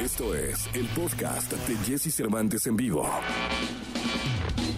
[0.00, 3.08] Esto es el podcast de Jesse Cervantes en vivo.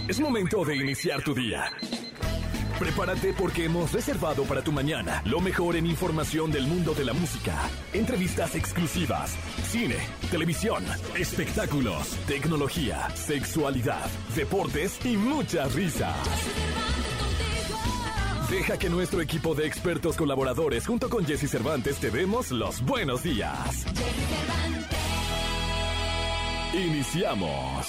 [0.07, 1.73] Es momento de iniciar tu día.
[2.79, 7.15] Prepárate porque hemos reservado para tu mañana lo mejor en información del mundo de la
[7.15, 7.53] música,
[7.93, 9.35] entrevistas exclusivas,
[9.69, 9.97] cine,
[10.31, 10.85] televisión,
[11.19, 16.15] espectáculos, tecnología, sexualidad, deportes y mucha risa.
[18.49, 23.25] Deja que nuestro equipo de expertos colaboradores junto con Jesse Cervantes te demos los buenos
[23.25, 23.85] días.
[26.75, 27.87] Iniciamos.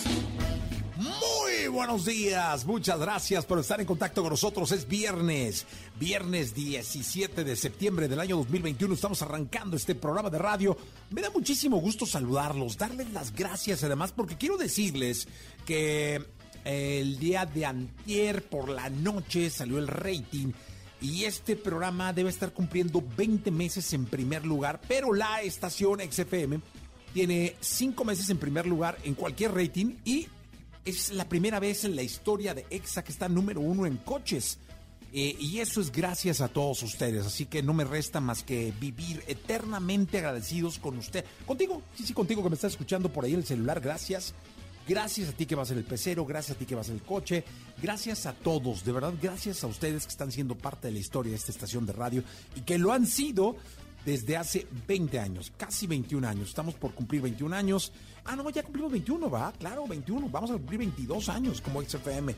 [0.96, 4.72] Muy buenos días, muchas gracias por estar en contacto con nosotros.
[4.72, 5.66] Es viernes,
[6.00, 8.94] viernes 17 de septiembre del año 2021.
[8.94, 10.78] Estamos arrancando este programa de radio.
[11.10, 15.28] Me da muchísimo gusto saludarlos, darles las gracias además porque quiero decirles
[15.66, 16.24] que
[16.64, 20.54] el día de antier por la noche salió el rating
[21.02, 26.62] y este programa debe estar cumpliendo 20 meses en primer lugar, pero la estación XFM
[27.14, 30.28] tiene 5 meses en primer lugar en cualquier rating y
[30.86, 34.58] es la primera vez en la historia de EXA que está número uno en coches.
[35.12, 38.72] Eh, y eso es gracias a todos ustedes, así que no me resta más que
[38.80, 41.26] vivir eternamente agradecidos con usted.
[41.48, 44.36] Contigo, sí, sí, contigo que me estás escuchando por ahí el celular, gracias.
[44.88, 47.04] Gracias a ti que vas en el pecero, gracias a ti que vas en el
[47.04, 47.44] coche,
[47.80, 51.32] gracias a todos, de verdad, gracias a ustedes que están siendo parte de la historia
[51.32, 52.24] de esta estación de radio
[52.56, 53.56] y que lo han sido
[54.06, 56.50] desde hace 20 años, casi 21 años.
[56.50, 57.92] Estamos por cumplir 21 años.
[58.26, 60.30] Ah, no, ya cumplimos 21, va, claro, 21.
[60.30, 62.36] Vamos a cumplir 22 años como XFM.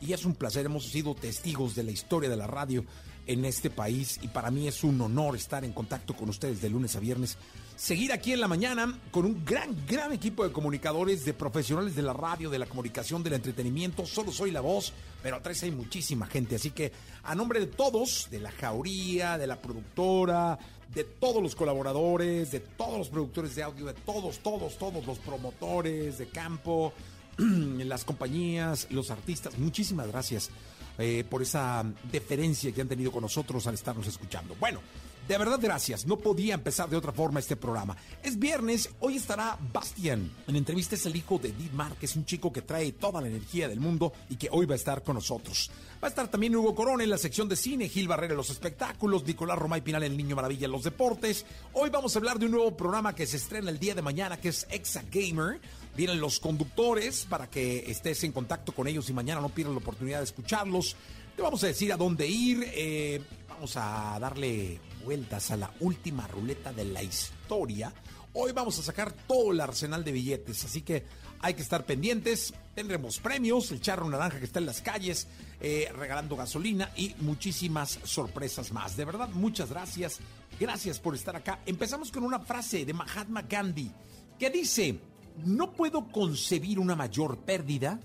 [0.00, 2.84] Y es un placer, hemos sido testigos de la historia de la radio
[3.26, 6.68] en este país y para mí es un honor estar en contacto con ustedes de
[6.68, 7.38] lunes a viernes.
[7.76, 12.02] Seguir aquí en la mañana con un gran, gran equipo de comunicadores, de profesionales de
[12.02, 14.06] la radio, de la comunicación, del entretenimiento.
[14.06, 14.92] Solo soy la voz,
[15.22, 16.54] pero atrás hay muchísima gente.
[16.54, 16.92] Así que
[17.24, 20.58] a nombre de todos, de la jauría, de la productora,
[20.94, 25.18] de todos los colaboradores, de todos los productores de audio, de todos, todos, todos los
[25.18, 26.92] promotores de campo,
[27.38, 30.50] las compañías, los artistas, muchísimas gracias
[30.98, 34.54] eh, por esa deferencia que han tenido con nosotros al estarnos escuchando.
[34.60, 34.80] Bueno,
[35.26, 37.96] de verdad gracias, no podía empezar de otra forma este programa.
[38.22, 40.30] Es viernes, hoy estará Bastian.
[40.46, 43.28] En entrevista es el hijo de Dietmar, que es un chico que trae toda la
[43.28, 45.70] energía del mundo y que hoy va a estar con nosotros.
[46.02, 48.50] Va a estar también Hugo Corona en la sección de cine, Gil Barrera en los
[48.50, 51.46] espectáculos, Nicolás Romay Pinal el Niño Maravilla en los deportes.
[51.72, 54.38] Hoy vamos a hablar de un nuevo programa que se estrena el día de mañana,
[54.38, 55.58] que es Exa Gamer.
[55.96, 59.80] Vienen los conductores para que estés en contacto con ellos y mañana no pierdas la
[59.80, 60.96] oportunidad de escucharlos.
[61.34, 62.64] Te vamos a decir a dónde ir.
[62.74, 67.92] Eh, vamos a darle vueltas a la última ruleta de la historia.
[68.32, 71.04] Hoy vamos a sacar todo el arsenal de billetes, así que
[71.40, 72.54] hay que estar pendientes.
[72.74, 75.28] Tendremos premios, el charro naranja que está en las calles,
[75.60, 78.96] eh, regalando gasolina y muchísimas sorpresas más.
[78.96, 80.18] De verdad, muchas gracias.
[80.58, 81.60] Gracias por estar acá.
[81.66, 83.92] Empezamos con una frase de Mahatma Gandhi
[84.38, 84.98] que dice,
[85.44, 88.00] no puedo concebir una mayor pérdida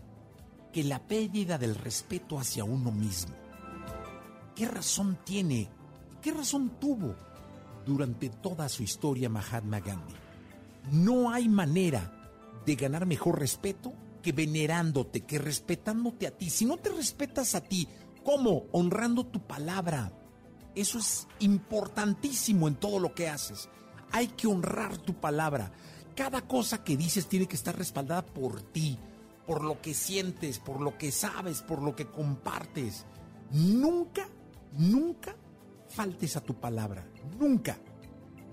[0.74, 3.36] que la pérdida del respeto hacia uno mismo.
[4.56, 5.70] ¿Qué razón tiene,
[6.22, 7.16] qué razón tuvo
[7.86, 10.16] durante toda su historia Mahatma Gandhi?
[10.92, 12.12] No hay manera
[12.66, 16.50] de ganar mejor respeto que venerándote, que respetándote a ti.
[16.50, 17.88] Si no te respetas a ti,
[18.24, 18.66] ¿cómo?
[18.72, 20.12] Honrando tu palabra.
[20.76, 23.70] Eso es importantísimo en todo lo que haces.
[24.12, 25.72] Hay que honrar tu palabra.
[26.16, 28.98] Cada cosa que dices tiene que estar respaldada por ti,
[29.48, 33.06] por lo que sientes, por lo que sabes, por lo que compartes.
[33.52, 34.28] Nunca,
[34.74, 35.36] nunca
[35.90, 37.08] faltes a tu palabra.
[37.40, 37.78] Nunca.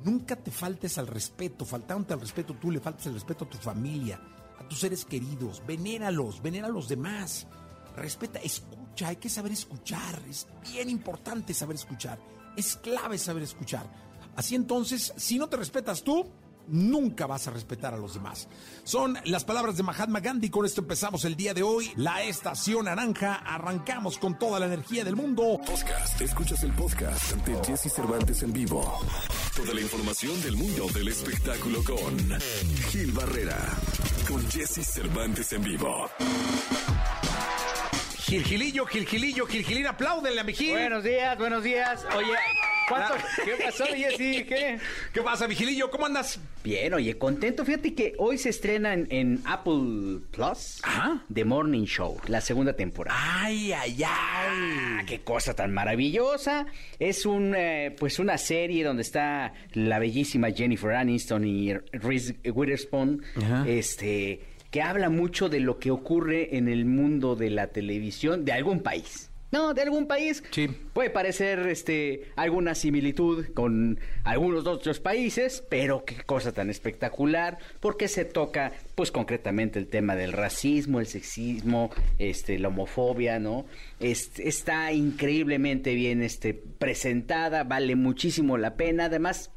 [0.04, 1.64] Nunca te faltes al respeto.
[1.64, 4.20] Faltándote al respeto, tú le faltes el respeto a tu familia,
[4.58, 5.62] a tus seres queridos.
[5.66, 7.46] Venéralos, venera a los demás.
[7.96, 10.22] Respeta, escucha, hay que saber escuchar.
[10.28, 12.18] Es bien importante saber escuchar.
[12.56, 13.90] Es clave saber escuchar.
[14.36, 16.30] Así entonces, si no te respetas tú,
[16.68, 18.48] nunca vas a respetar a los demás.
[18.84, 20.50] Son las palabras de Mahatma Gandhi.
[20.50, 21.92] Con esto empezamos el día de hoy.
[21.96, 23.34] La estación naranja.
[23.34, 25.60] Arrancamos con toda la energía del mundo.
[25.66, 26.20] Podcast.
[26.20, 29.00] Escuchas el podcast de Jesse Cervantes en vivo.
[29.56, 32.40] Toda la información del mundo del espectáculo con
[32.90, 33.58] Gil Barrera.
[34.28, 36.10] Con Jesse Cervantes en vivo.
[38.26, 40.72] Gilgilillo, Gilgilillo, Gilgilín, apláudenle a mi Gil.
[40.72, 42.04] Buenos días, buenos días.
[42.16, 42.34] Oye,
[42.88, 43.14] ¿cuánto?
[43.44, 44.44] ¿Qué pasó, Jessy?
[44.44, 44.78] ¿Qué?
[45.12, 45.90] ¿Qué pasa, Vigilillo?
[45.90, 46.40] ¿Cómo andas?
[46.64, 47.64] Bien, oye, contento.
[47.64, 51.24] Fíjate que hoy se estrena en, en Apple Plus Ajá.
[51.32, 53.16] The Morning Show, la segunda temporada.
[53.22, 55.06] Ay, ay, Ah, ay.
[55.06, 56.66] qué cosa tan maravillosa.
[56.98, 63.22] Es un, eh, pues una serie donde está la bellísima Jennifer Aniston y Reese Witherspoon.
[63.36, 63.64] Ajá.
[63.68, 64.40] Este,
[64.70, 68.80] que habla mucho de lo que ocurre en el mundo de la televisión de algún
[68.82, 69.30] país.
[69.56, 70.44] No, de algún país.
[70.50, 70.68] Sí.
[70.92, 78.06] Puede parecer este alguna similitud con algunos otros países, pero qué cosa tan espectacular, porque
[78.06, 83.64] se toca pues concretamente el tema del racismo, el sexismo, este la homofobia, ¿no?
[83.98, 89.52] está increíblemente bien este presentada, vale muchísimo la pena, además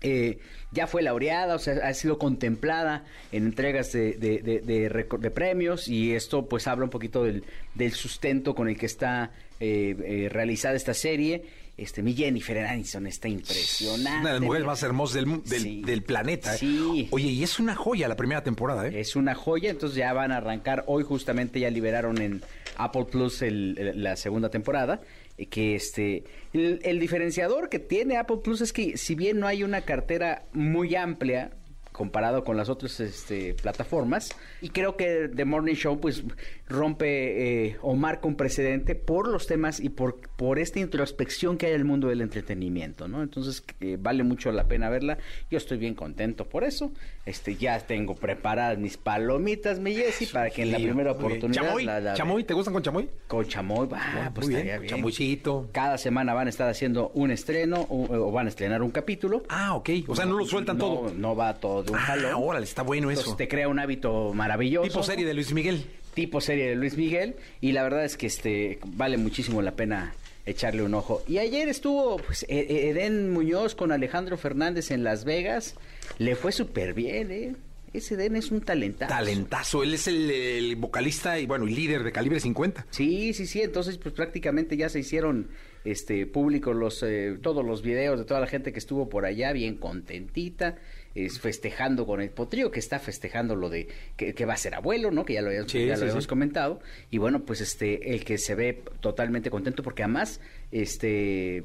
[0.00, 0.38] eh,
[0.70, 6.46] ya fue laureada, o sea, ha sido contemplada en entregas de, de, premios y esto
[6.46, 7.44] pues habla un poquito del,
[7.74, 9.30] del sustento con el que está
[9.60, 11.44] eh, eh, realizada esta serie.
[11.76, 14.20] Este, mi Jennifer Aniston está impresionante.
[14.20, 16.52] Una de las mujeres más hermosas del, del, planeta.
[16.54, 17.06] Sí.
[17.12, 19.00] Oye, y es una joya la primera temporada, ¿eh?
[19.00, 20.82] Es una joya, entonces ya van a arrancar.
[20.88, 22.42] Hoy justamente ya liberaron en
[22.76, 25.00] Apple Plus la segunda temporada
[25.46, 29.82] que este el, diferenciador que tiene Apple Plus es que si bien no hay una
[29.82, 31.52] cartera muy amplia
[31.98, 34.30] comparado con las otras este, plataformas.
[34.62, 36.22] Y creo que The Morning Show pues
[36.68, 41.66] rompe eh, o marca un precedente por los temas y por, por esta introspección que
[41.66, 43.20] hay en el mundo del entretenimiento, ¿no?
[43.20, 45.18] Entonces eh, vale mucho la pena verla.
[45.50, 46.92] Yo estoy bien contento por eso.
[47.26, 51.64] Este ya tengo preparadas mis palomitas, mi Jessy, para que en la primera oportunidad...
[51.64, 51.88] ¿Chamoy?
[52.14, 52.44] ¿Chamoy?
[52.44, 53.10] ¿Te gustan con chamoy?
[53.26, 54.88] Con chamoy, va, pues estaría bien.
[54.88, 55.68] Chamoycito.
[55.72, 59.42] Cada semana van a estar haciendo un estreno o, van a estrenar un capítulo.
[59.48, 59.90] Ah, ok.
[60.06, 61.12] O sea, no lo sueltan todo.
[61.12, 63.36] No va todo ah, órale, está bueno eso.
[63.36, 64.88] te crea un hábito maravilloso.
[64.88, 65.84] Tipo serie de Luis Miguel.
[66.14, 67.36] Tipo serie de Luis Miguel.
[67.60, 70.14] Y la verdad es que este vale muchísimo la pena
[70.46, 71.22] echarle un ojo.
[71.28, 75.74] Y ayer estuvo pues, e-, e-, Eden Muñoz con Alejandro Fernández en Las Vegas.
[76.18, 77.54] Le fue súper bien, ¿eh?
[77.92, 79.12] Ese Eden es un talentazo.
[79.12, 79.82] Talentazo.
[79.82, 82.86] Él es el, vocalista y, bueno, y líder de Calibre 50.
[82.90, 83.62] Sí, sí, sí.
[83.62, 85.48] Entonces, pues prácticamente ya se hicieron
[85.84, 89.52] este públicos los, eh, todos los videos de toda la gente que estuvo por allá,
[89.52, 90.76] bien contentita
[91.14, 95.10] es festejando con el potrillo, que está festejando lo de que, va a ser abuelo,
[95.10, 95.24] ¿no?
[95.24, 96.80] Que ya lo, habíamos, comentado.
[97.10, 100.40] Y bueno, pues este, el que se ve totalmente contento, porque además,
[100.70, 101.64] este,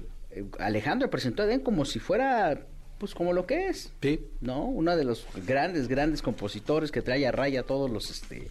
[0.59, 2.65] Alejandro presentó a Den como si fuera
[2.97, 3.91] pues como lo que es.
[4.01, 4.27] Sí.
[4.39, 4.65] ¿No?
[4.65, 8.47] Uno de los grandes, grandes compositores que trae a raya a todos los este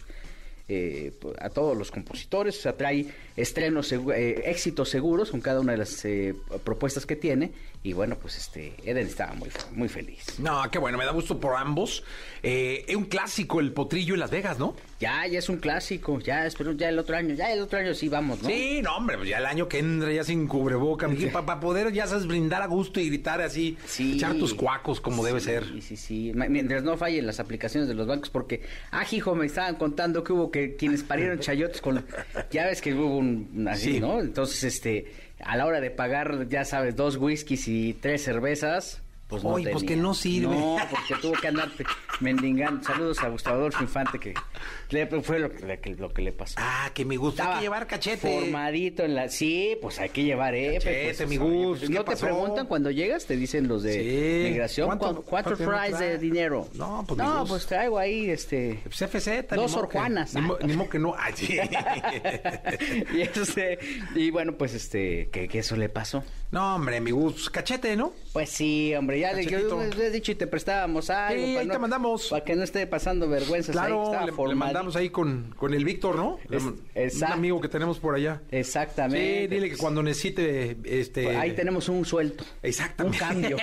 [0.69, 3.07] eh, a todos los compositores, o sea, trae
[3.37, 7.53] estrenos, eh, éxitos seguros con cada una de las eh, propuestas que tiene
[7.85, 10.39] y bueno, pues este, Eden estaba muy, muy feliz.
[10.39, 12.05] No, qué bueno, me da gusto por ambos.
[12.41, 14.77] Eh, es un clásico el potrillo en Las Vegas, ¿no?
[15.01, 17.93] Ya, ya es un clásico, ya espero ya el otro año, ya el otro año
[17.93, 18.49] sí vamos, ¿no?
[18.49, 22.07] Sí, no, hombre, pues ya el año que entra ya sin cubreboca, para poder ya
[22.07, 25.65] sabes brindar a gusto y gritar así, echar tus cuacos como debe ser.
[25.65, 28.63] Sí, sí, sí, mientras no fallen las aplicaciones de los bancos, porque,
[28.93, 32.05] ah, hijo, me estaban contando que hubo que quienes parieron chayotes con,
[32.51, 34.21] ya ves que hubo un, así, ¿no?
[34.21, 35.07] Entonces, este
[35.45, 39.02] a la hora de pagar, ya sabes, dos whiskies y tres cervezas,
[39.33, 40.55] pues no pues que no sirve.
[40.55, 41.71] No, porque tuvo que andar
[42.21, 42.85] mendigando.
[42.85, 44.35] Saludos a Gustavo Adolfo Infante, que
[45.23, 46.57] fue lo que, lo que le pasó.
[46.59, 47.43] Ah, que mi gusto.
[47.43, 48.41] Hay que llevar cachete.
[48.41, 49.31] Formadito en la...
[49.31, 50.75] Sí, pues hay que llevar, ¿eh?
[50.75, 51.89] Cachete, pues, mi gusto.
[51.89, 54.99] no te preguntan cuando llegas, te dicen los de migración.
[54.99, 56.69] cuatro fries de dinero.
[56.75, 58.81] No, pues No, pues traigo ahí, este...
[58.85, 59.55] Pues FZ.
[59.55, 60.35] Dos orjuanas.
[60.35, 60.43] Ni,
[60.77, 61.15] modo que no.
[61.19, 61.59] Ay, sí.
[63.15, 63.79] y, este,
[64.15, 66.23] y bueno, pues este, que, que eso le pasó.
[66.51, 67.51] No, hombre, mi gusto.
[67.51, 68.13] Cachete, ¿no?
[68.35, 71.45] Pues sí, hombre, ya le, yo he dicho y te prestábamos algo.
[71.45, 72.29] Sí, ahí te mandamos.
[72.29, 73.73] Para que no esté pasando vergüenzas.
[73.73, 76.39] Claro, ahí, le, mandamos ahí con, con el Víctor, ¿no?
[76.51, 78.43] un amigo que tenemos por allá.
[78.51, 79.43] Exactamente.
[79.43, 81.25] Sí, dile que cuando necesite, este...
[81.25, 82.45] Pues ahí tenemos un suelto.
[82.63, 83.23] Exactamente.
[83.23, 83.57] Un cambio.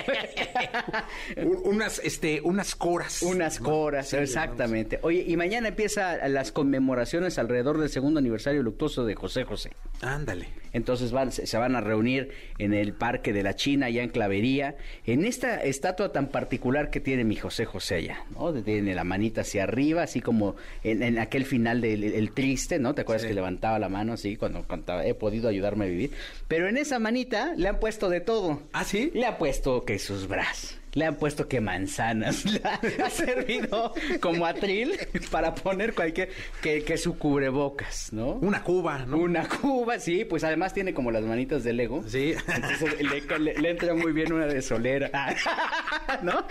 [1.64, 3.22] unas, este, unas coras.
[3.22, 5.00] Unas coras, exactamente.
[5.02, 9.72] Oye, y mañana empieza las conmemoraciones alrededor del segundo aniversario luctuoso de José José.
[10.02, 10.50] Ándale.
[10.74, 14.76] Entonces van, se van a reunir en el Parque de la China, allá en Clavería,
[15.06, 18.54] en esta estatua tan particular que tiene mi José José allá, ¿no?
[18.54, 22.96] Tiene la manita hacia arriba, así como en, aquel final del el triste, ¿no?
[22.96, 26.12] ¿Te acuerdas que levantaba la mano así cuando contaba, he podido ayudarme a vivir?
[26.48, 28.62] Pero en esa manita le han puesto de todo.
[28.74, 29.12] ¿Ah, sí?
[29.14, 32.46] Le ha puesto que sus brazos le han puesto que manzanas,
[33.04, 34.98] ha, servido como atril
[35.32, 36.30] para poner cualquier,
[36.62, 38.34] que, que, su cubrebocas, ¿no?
[38.34, 39.18] Una cuba, ¿no?
[39.18, 42.04] Una cuba, sí, pues además tiene como las manitas de Lego.
[42.08, 42.34] Sí.
[42.48, 45.10] Entonces le, entra muy bien una de solera,
[46.24, 46.46] ¿no?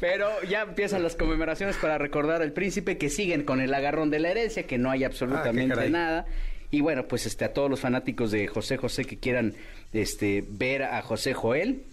[0.00, 4.18] Pero ya empiezan las conmemoraciones para recordar al príncipe que siguen con el agarrón de
[4.18, 6.26] la herencia, que no hay absolutamente ah, nada.
[6.70, 9.54] Y bueno, pues este a todos los fanáticos de José José que quieran
[9.92, 11.84] este ver a José Joel,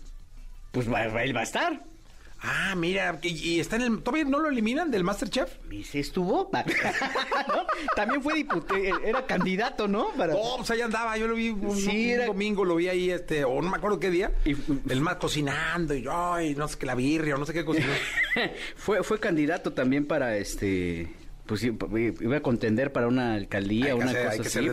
[0.71, 1.83] pues él va a estar.
[2.41, 4.01] Ah, mira, y, está en el.
[4.01, 5.57] ¿Todavía no lo eliminan del Masterchef?
[5.71, 6.49] ¿Y se estuvo?
[7.95, 10.11] También fue diputado, era candidato, ¿no?
[10.17, 10.35] Para...
[10.35, 13.69] Oh, pues ahí andaba, yo lo vi un, domingo, lo vi ahí, este, o no
[13.69, 14.31] me acuerdo qué día.
[14.45, 14.55] Y,
[14.89, 17.91] el más cocinando, y ay, no sé qué, la birria, o no sé qué cocinó.
[18.77, 21.18] fue, fue candidato también para este
[21.49, 24.69] pues iba a contender para una alcaldía, una cosa así.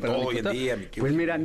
[0.99, 1.41] Pues mira,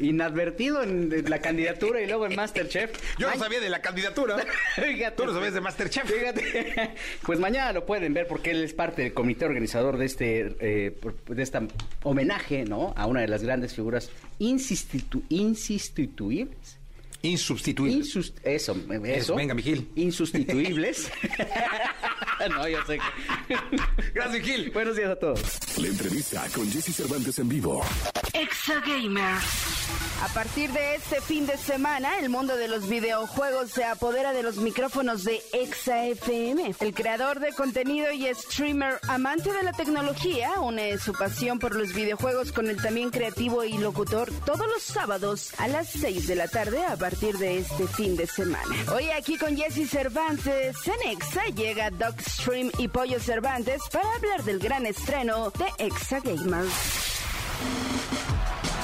[0.00, 2.90] inadvertido en la candidatura y luego en Masterchef.
[3.18, 4.38] Yo no sabía de la candidatura.
[4.76, 6.10] Fíjate, Tú no sabías de Masterchef.
[6.10, 6.94] Fíjate.
[7.26, 10.98] Pues mañana lo pueden ver porque él es parte del comité organizador de este eh,
[11.28, 11.62] de esta
[12.02, 12.94] homenaje, ¿no?
[12.96, 16.78] A una de las grandes figuras insistitu insustituibles.
[17.22, 18.16] Insubstituibles.
[18.42, 19.34] eso, eso.
[19.36, 19.88] Venga, Miguel.
[19.94, 21.10] Insustituibles.
[22.48, 22.98] no, yo sé
[24.14, 24.70] Gracias, Gil.
[24.70, 25.40] Buenos días a todos.
[25.78, 27.84] La entrevista con Jesse Cervantes en vivo.
[28.32, 29.36] Exagamer.
[30.22, 34.42] A partir de este fin de semana, el mundo de los videojuegos se apodera de
[34.42, 36.74] los micrófonos de Exa FM.
[36.78, 41.94] El creador de contenido y streamer amante de la tecnología une su pasión por los
[41.94, 46.48] videojuegos con el también creativo y locutor todos los sábados a las 6 de la
[46.48, 48.76] tarde a partir de este fin de semana.
[48.94, 51.90] Hoy aquí con Jesse Cervantes en Exa llega
[52.30, 57.10] Stream y Pollo Cervantes para hablar del gran estreno de Exa Gamers.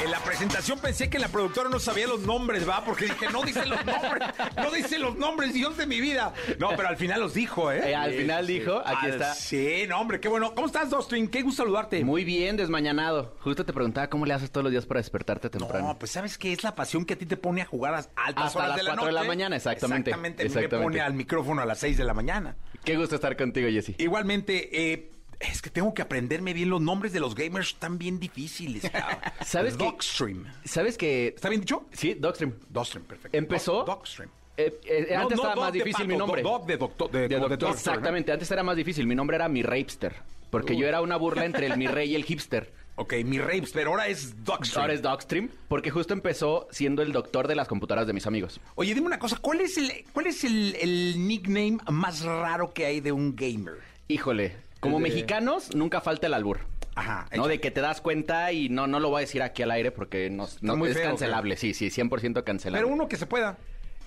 [0.03, 2.85] En la presentación pensé que la productora no sabía los nombres, ¿va?
[2.85, 6.35] Porque dije, no dice los nombres, no dice los nombres, Dios de mi vida.
[6.59, 7.91] No, pero al final los dijo, ¿eh?
[7.91, 9.35] eh al final dijo, aquí está.
[9.35, 10.55] Sí, no, hombre, qué bueno.
[10.55, 11.29] ¿Cómo estás, Dostrin?
[11.29, 12.05] Qué gusto saludarte.
[12.05, 13.37] Muy bien, desmañanado.
[13.41, 15.89] Justo te preguntaba cómo le haces todos los días para despertarte temprano.
[15.89, 17.97] No, pues sabes que es la pasión que a ti te pone a jugar a
[17.97, 20.11] altas Hasta horas las de la 4 de la mañana, exactamente.
[20.11, 22.57] Exactamente, me pone al micrófono a las 6 de la mañana.
[22.87, 23.97] Qué gusto estar contigo, Jesse.
[23.99, 28.21] Igualmente, eh, es que tengo que aprenderme bien los nombres de los gamers, están bien
[28.21, 28.89] difíciles.
[29.45, 30.47] ¿Sabes que Dogstream.
[30.65, 31.87] ¿Sabes que ¿Está bien dicho?
[31.93, 32.55] Sí, Dogstream.
[32.71, 33.37] Dogstream, perfecto.
[33.37, 34.31] Empezó Dogstream.
[34.57, 36.43] Eh, eh, antes estaba más difícil mi nombre.
[36.43, 37.11] Dog de doctor.
[37.11, 37.27] De,
[37.71, 39.05] Exactamente, antes era más difícil.
[39.05, 40.15] Mi nombre era mi rapster.
[40.51, 42.73] Porque yo era una burla entre el mi rey y el hipster.
[42.99, 44.81] Ok, mi rapster, ahora es Dogstream.
[44.81, 48.59] Ahora es Dogstream, porque justo empezó siendo el doctor de las computadoras de mis amigos.
[48.75, 52.87] Oye, dime una cosa, ¿cuál es el, cuál es el, el nickname más raro que
[52.87, 53.75] hay de un gamer?
[54.09, 56.61] Híjole, como mexicanos, nunca falta el albur.
[56.95, 57.27] Ajá.
[57.37, 57.47] ¿No?
[57.47, 59.91] De que te das cuenta y no, no lo voy a decir aquí al aire
[59.91, 61.59] porque no, es cancelable.
[61.59, 62.83] Sí, sí, 100% cancelable.
[62.83, 63.59] Pero uno que se pueda.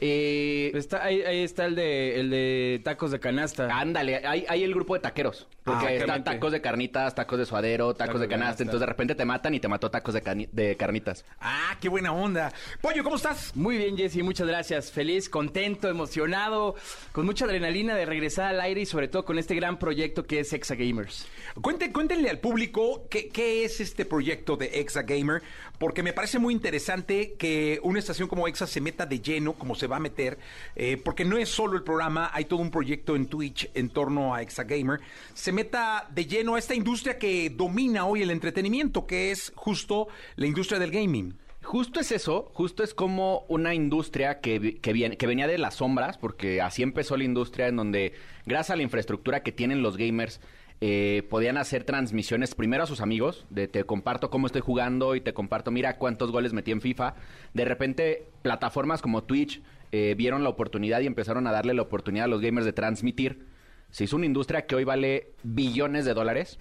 [0.01, 3.67] Eh, está, ahí, está el de, el de tacos de canasta.
[3.77, 5.47] Ándale, hay, hay el grupo de taqueros.
[5.63, 8.63] Porque ah, están tacos de carnitas, tacos de suadero, tacos, de, canasta.
[8.63, 11.25] Entonces de repente te matan y te mató tacos de, de carnitas.
[11.39, 12.51] Ah, qué buena onda.
[12.81, 13.55] Pollo, ¿cómo estás?
[13.55, 14.91] Muy bien, Jesse, muchas gracias.
[14.91, 16.75] Feliz, contento, emocionado,
[17.11, 20.39] con mucha adrenalina de regresar al aire y sobre todo con este gran proyecto que
[20.39, 21.27] es Exa Gamers.
[21.61, 25.41] cuéntenle al público qué, qué es este proyecto de Exa Gamer,
[25.79, 29.75] porque me parece muy interesante que una estación como Exa se meta de lleno, como
[29.75, 30.37] se va a meter,
[30.75, 34.35] eh, porque no es solo el programa, hay todo un proyecto en Twitch en torno
[34.35, 34.99] a Exagamer,
[35.33, 40.09] se meta de lleno a esta industria que domina hoy el entretenimiento, que es justo
[40.35, 41.35] la industria del gaming.
[41.61, 46.17] Justo es eso, justo es como una industria que, que, que venía de las sombras,
[46.17, 48.13] porque así empezó la industria en donde,
[48.45, 50.41] gracias a la infraestructura que tienen los gamers,
[50.81, 55.21] eh, podían hacer transmisiones primero a sus amigos, de te comparto cómo estoy jugando y
[55.21, 57.15] te comparto, mira cuántos goles metí en FIFA.
[57.53, 62.25] De repente, plataformas como Twitch eh, vieron la oportunidad y empezaron a darle la oportunidad
[62.25, 63.45] a los gamers de transmitir.
[63.91, 66.59] Se hizo una industria que hoy vale billones de dólares.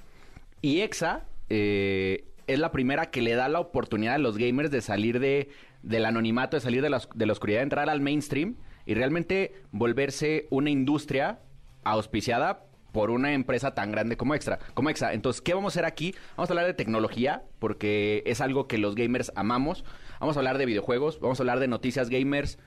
[0.62, 4.80] Y EXA eh, es la primera que le da la oportunidad a los gamers de
[4.80, 5.50] salir de,
[5.82, 9.54] del anonimato, de salir de la, de la oscuridad, de entrar al mainstream y realmente
[9.70, 11.38] volverse una industria
[11.84, 12.64] auspiciada
[12.98, 15.12] por una empresa tan grande como Extra, como Exa.
[15.12, 16.16] Entonces, ¿qué vamos a hacer aquí?
[16.36, 19.84] Vamos a hablar de tecnología, porque es algo que los gamers amamos.
[20.18, 22.58] Vamos a hablar de videojuegos, vamos a hablar de noticias gamers,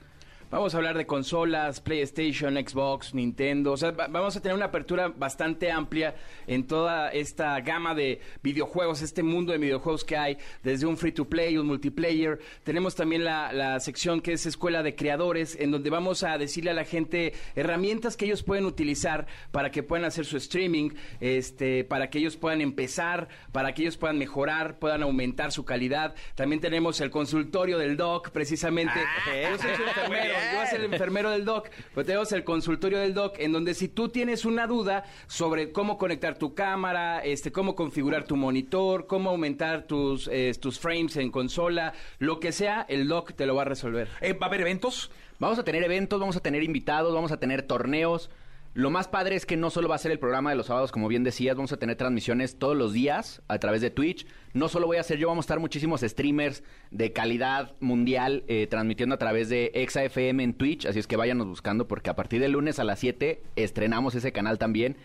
[0.51, 3.71] Vamos a hablar de consolas, PlayStation, Xbox, Nintendo.
[3.71, 6.13] O sea, vamos a tener una apertura bastante amplia
[6.45, 11.13] en toda esta gama de videojuegos, este mundo de videojuegos que hay, desde un free
[11.13, 12.37] to play, un multiplayer.
[12.65, 16.73] Tenemos también la, sección que es Escuela de Creadores, en donde vamos a decirle a
[16.73, 20.89] la gente herramientas que ellos pueden utilizar para que puedan hacer su streaming,
[21.21, 26.13] este, para que ellos puedan empezar, para que ellos puedan mejorar, puedan aumentar su calidad.
[26.35, 28.99] También tenemos el consultorio del doc, precisamente.
[28.99, 33.35] Ah, yo voy a ser el enfermero del doc, pero tenemos el consultorio del doc,
[33.39, 38.25] en donde si tú tienes una duda sobre cómo conectar tu cámara, este, cómo configurar
[38.25, 43.33] tu monitor, cómo aumentar tus, eh, tus frames en consola, lo que sea, el doc
[43.33, 44.09] te lo va a resolver.
[44.21, 45.11] Eh, ¿Va a haber eventos?
[45.39, 48.29] Vamos a tener eventos, vamos a tener invitados, vamos a tener torneos.
[48.73, 50.93] Lo más padre es que no solo va a ser el programa de los sábados,
[50.93, 54.25] como bien decías, vamos a tener transmisiones todos los días a través de Twitch.
[54.53, 58.67] No solo voy a ser yo, vamos a estar muchísimos streamers de calidad mundial eh,
[58.67, 62.39] transmitiendo a través de ExaFM en Twitch, así es que váyanos buscando porque a partir
[62.39, 64.95] del lunes a las 7 estrenamos ese canal también.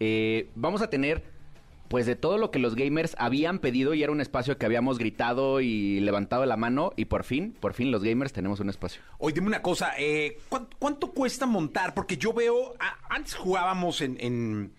[0.00, 1.22] Eh, vamos a tener
[1.92, 4.96] pues de todo lo que los gamers habían pedido y era un espacio que habíamos
[4.96, 9.02] gritado y levantado la mano y por fin, por fin los gamers tenemos un espacio.
[9.18, 11.92] Oye, dime una cosa, eh, ¿cuánto, cuesta montar?
[11.92, 12.72] Porque yo veo,
[13.10, 14.72] antes jugábamos en,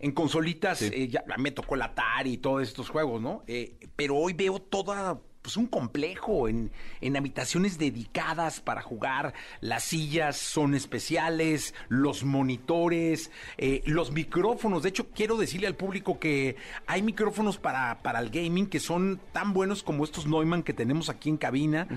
[0.00, 3.42] en consolitas, eh, ya me tocó el Atari y todos estos juegos, ¿no?
[3.46, 6.70] Eh, pero hoy veo toda pues un complejo en,
[7.00, 9.32] en, habitaciones dedicadas para jugar.
[9.60, 14.82] Las sillas son especiales, los monitores, eh, los micrófonos.
[14.82, 16.56] De hecho, quiero decirle al público que
[16.86, 21.08] hay micrófonos para, para el gaming que son tan buenos como estos Neumann que tenemos
[21.08, 21.88] aquí en cabina,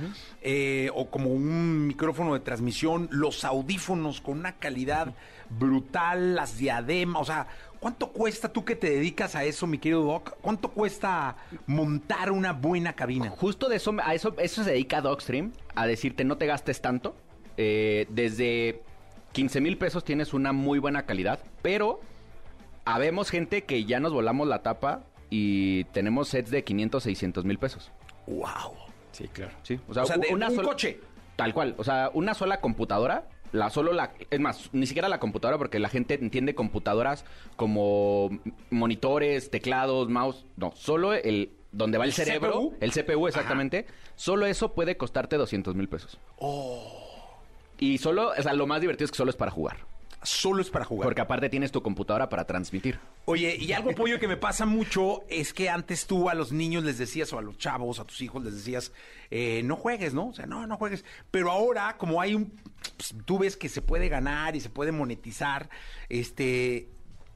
[0.41, 5.13] eh, o como un micrófono de transmisión, los audífonos con una calidad
[5.49, 7.47] brutal, las diademas, o sea,
[7.83, 10.37] ¿cuánto cuesta tú que te dedicas a eso, mi querido Doc?
[10.39, 11.35] ¿Cuánto cuesta
[11.67, 13.29] montar una buena cabina?
[13.29, 17.13] Justo de eso, a eso, eso se dedica DocStream, a decirte no te gastes tanto.
[17.57, 18.81] Eh, desde
[19.33, 21.99] 15 mil pesos tienes una muy buena calidad, pero
[22.85, 27.59] habemos gente que ya nos volamos la tapa y tenemos sets de 500, 600 mil
[27.59, 27.91] pesos.
[28.27, 28.77] ¡Wow!
[29.11, 29.51] Sí, claro.
[29.63, 31.01] Sí, o sea, de una un coche.
[31.35, 35.19] Tal cual, o sea, una sola computadora la solo la es más ni siquiera la
[35.19, 37.23] computadora porque la gente entiende computadoras
[37.55, 38.29] como
[38.71, 44.73] monitores teclados mouse no solo el donde va el, cerebro el CPU exactamente solo eso
[44.73, 46.19] puede costarte 200 mil pesos.
[46.37, 47.39] Oh.
[47.79, 49.77] Y solo o sea lo más divertido es que solo es para jugar
[50.23, 51.05] solo es para jugar.
[51.05, 52.99] Porque aparte tienes tu computadora para transmitir.
[53.25, 56.83] Oye, y algo, Pollo, que me pasa mucho es que antes tú a los niños
[56.83, 58.91] les decías, o a los chavos, a tus hijos les decías,
[59.31, 60.29] eh, no juegues, ¿no?
[60.29, 61.05] O sea, no, no juegues.
[61.31, 62.51] Pero ahora, como hay un...
[62.97, 65.69] Pues, tú ves que se puede ganar y se puede monetizar,
[66.09, 66.92] este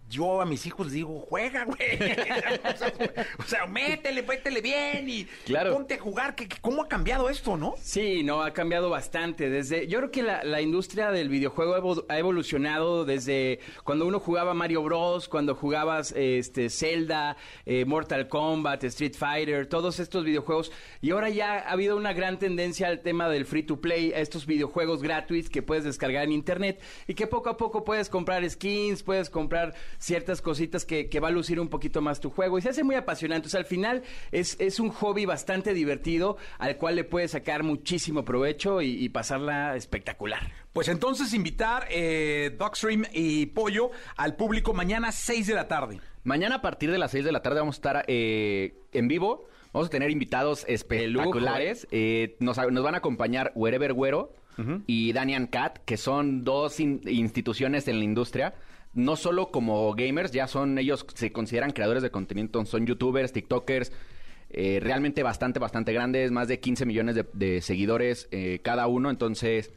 [0.10, 1.78] yo a mis hijos les digo, juega, güey.
[3.40, 5.28] o, sea, métele, métele bien y
[5.72, 6.36] ponte a jugar.
[6.62, 7.76] ¿Cómo ha cambiado esto, no?
[7.82, 9.50] Sí, no, ha cambiado bastante.
[9.50, 14.82] Desde, yo creo que la, industria del videojuego ha evolucionado desde cuando uno jugaba Mario
[14.84, 20.72] Bros, cuando jugabas este Zelda, eh, Mortal Kombat, Street Fighter, todos estos videojuegos.
[21.02, 24.20] Y ahora ya ha habido una gran tendencia al tema del free to play, a
[24.20, 28.50] estos videojuegos gratuitos que puedes descargar en internet y que poco a poco puedes comprar
[28.50, 32.62] skins, puedes comprar ciertas cositas que, va a lucir un poquito más tu juego y
[32.62, 33.48] se hace muy apasionante.
[33.48, 37.64] O sea, al final es, es un hobby bastante divertido al cual le puedes sacar
[37.64, 40.52] muchísimo provecho y, pasarla espectacular.
[40.74, 46.00] Pues entonces invitar eh, Dogstream y Pollo al público mañana 6 de la tarde.
[46.24, 49.48] Mañana a partir de las 6 de la tarde vamos a estar eh, en vivo.
[49.74, 51.88] Vamos a tener invitados espectaculares.
[51.92, 54.34] Eh, nos, van a acompañar Wherever Güero
[54.88, 58.56] y Danian Cat, que son dos instituciones en la industria
[58.94, 63.92] no solo como gamers, ya son, ellos se consideran creadores de contenido, son youtubers, tiktokers,
[64.50, 69.72] eh, realmente bastante, bastante grandes, más de 15 millones de, seguidores eh, cada uno, entonces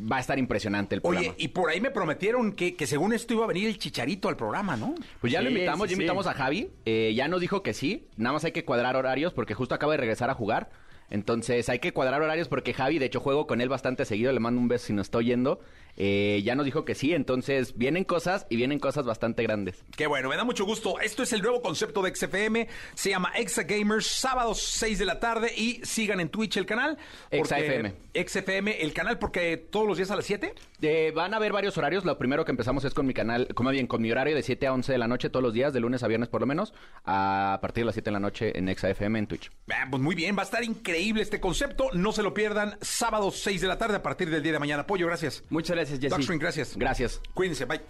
[0.00, 1.28] va a estar impresionante el programa.
[1.28, 4.36] Oye, y por ahí me prometieron que, según esto iba a venir el chicharito al
[4.36, 4.94] programa, ¿no?
[5.20, 8.32] Pues ya lo invitamos, ya invitamos a Javi, eh, ya nos dijo que sí, nada
[8.32, 10.70] más hay que cuadrar horarios porque justo acaba de regresar a jugar.
[11.10, 14.32] Entonces hay que cuadrar horarios porque Javi, de hecho, juego con él bastante seguido.
[14.32, 15.60] Le mando un beso si no estoy yendo.
[15.96, 19.84] Eh, ya nos dijo que sí, entonces vienen cosas y vienen cosas bastante grandes.
[19.96, 20.98] Qué bueno, me da mucho gusto.
[21.00, 22.68] Esto es el nuevo concepto de XFM.
[22.94, 25.52] Se llama Exa Gamers, sábados 6 de la tarde.
[25.56, 26.98] Y sigan en Twitch el canal.
[27.30, 27.94] XFM.
[28.14, 30.54] XFM, el canal, porque todos los días a las 7.
[30.82, 32.04] Eh, van a haber varios horarios.
[32.04, 34.66] Lo primero que empezamos es con mi canal, como bien, con mi horario de 7
[34.66, 36.74] a 11 de la noche todos los días, de lunes a viernes por lo menos,
[37.04, 39.50] a partir de las 7 de la noche en XFM en Twitch.
[39.70, 41.88] Ah, pues muy bien, va a estar increíble este concepto.
[41.92, 42.76] No se lo pierdan.
[42.80, 44.86] Sábados 6 de la tarde a partir del día de mañana.
[44.86, 45.42] Pollo, gracias.
[45.48, 46.38] Muchas gracias, Jesse.
[46.38, 46.76] gracias.
[46.76, 47.20] Gracias.
[47.34, 47.80] Cuídense, bye.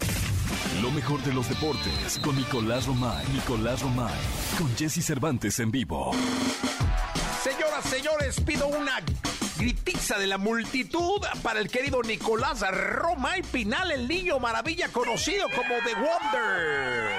[0.82, 3.26] Lo mejor de los deportes con Nicolás Romay.
[3.32, 4.14] Nicolás Romay.
[4.58, 6.12] Con Jesse Cervantes en vivo.
[7.42, 9.00] Señoras, señores, pido una
[9.58, 15.74] gritiza de la multitud para el querido Nicolás Romay Pinal, el niño maravilla conocido como
[15.84, 17.12] The Wonder.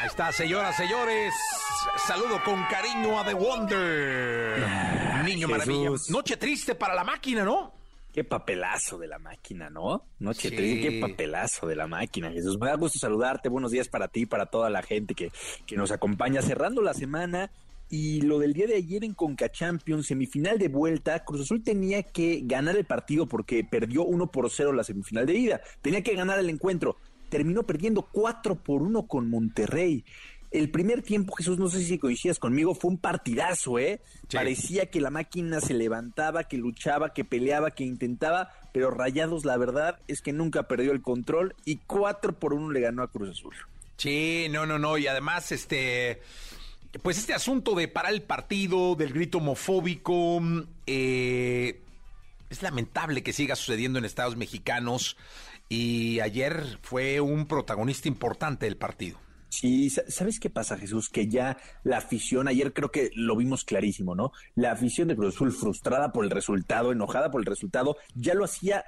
[0.00, 1.34] Ahí está, señoras, señores.
[2.06, 4.66] Saludo con cariño a The Wonder.
[5.24, 5.90] Niño maravilla.
[6.08, 7.77] Noche triste para la máquina, ¿no?
[8.18, 10.02] Qué papelazo de la máquina, ¿no?
[10.18, 12.58] Noche triste, qué papelazo de la máquina, Jesús.
[12.58, 13.48] Me da gusto saludarte.
[13.48, 15.30] Buenos días para ti, para toda la gente que,
[15.66, 16.42] que nos acompaña.
[16.42, 17.52] Cerrando la semana,
[17.88, 22.02] y lo del día de ayer en Conca Champions, semifinal de vuelta, Cruz Azul tenía
[22.02, 25.60] que ganar el partido porque perdió 1 por 0 la semifinal de ida.
[25.80, 26.96] Tenía que ganar el encuentro.
[27.28, 30.04] Terminó perdiendo 4 por 1 con Monterrey.
[30.50, 34.00] El primer tiempo, Jesús, no sé si coincidas conmigo, fue un partidazo, ¿eh?
[34.32, 39.58] Parecía que la máquina se levantaba, que luchaba, que peleaba, que intentaba, pero Rayados, la
[39.58, 43.30] verdad es que nunca perdió el control y 4 por 1 le ganó a Cruz
[43.30, 43.54] Azul.
[43.98, 46.22] Sí, no, no, no, y además, este
[47.02, 50.40] pues este asunto de parar el partido, del grito homofóbico,
[50.86, 51.80] eh,
[52.48, 55.16] es lamentable que siga sucediendo en estados mexicanos
[55.68, 59.18] y ayer fue un protagonista importante del partido.
[59.48, 61.08] Sí, ¿sabes qué pasa, Jesús?
[61.08, 64.32] Que ya la afición, ayer creo que lo vimos clarísimo, ¿no?
[64.54, 68.44] La afición de Cruz Azul frustrada por el resultado, enojada por el resultado, ya lo
[68.44, 68.84] hacía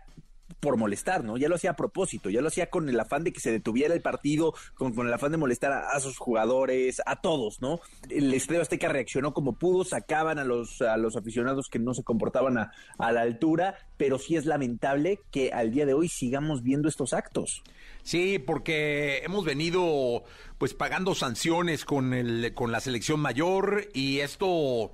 [0.58, 1.36] por molestar, ¿no?
[1.36, 3.94] Ya lo hacía a propósito, ya lo hacía con el afán de que se detuviera
[3.94, 7.80] el partido, con, con el afán de molestar a, sus jugadores, a todos, ¿no?
[8.08, 12.02] El Estadio Azteca reaccionó como pudo, sacaban a los, a los aficionados que no se
[12.02, 16.62] comportaban a, a la altura, pero sí es lamentable que al día de hoy sigamos
[16.62, 17.62] viendo estos actos.
[18.02, 20.24] Sí, porque hemos venido
[20.58, 24.92] pues pagando sanciones con el con la selección mayor y esto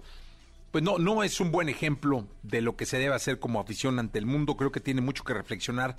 [0.77, 3.99] pues no no es un buen ejemplo de lo que se debe hacer como afición
[3.99, 5.97] ante el mundo, creo que tiene mucho que reflexionar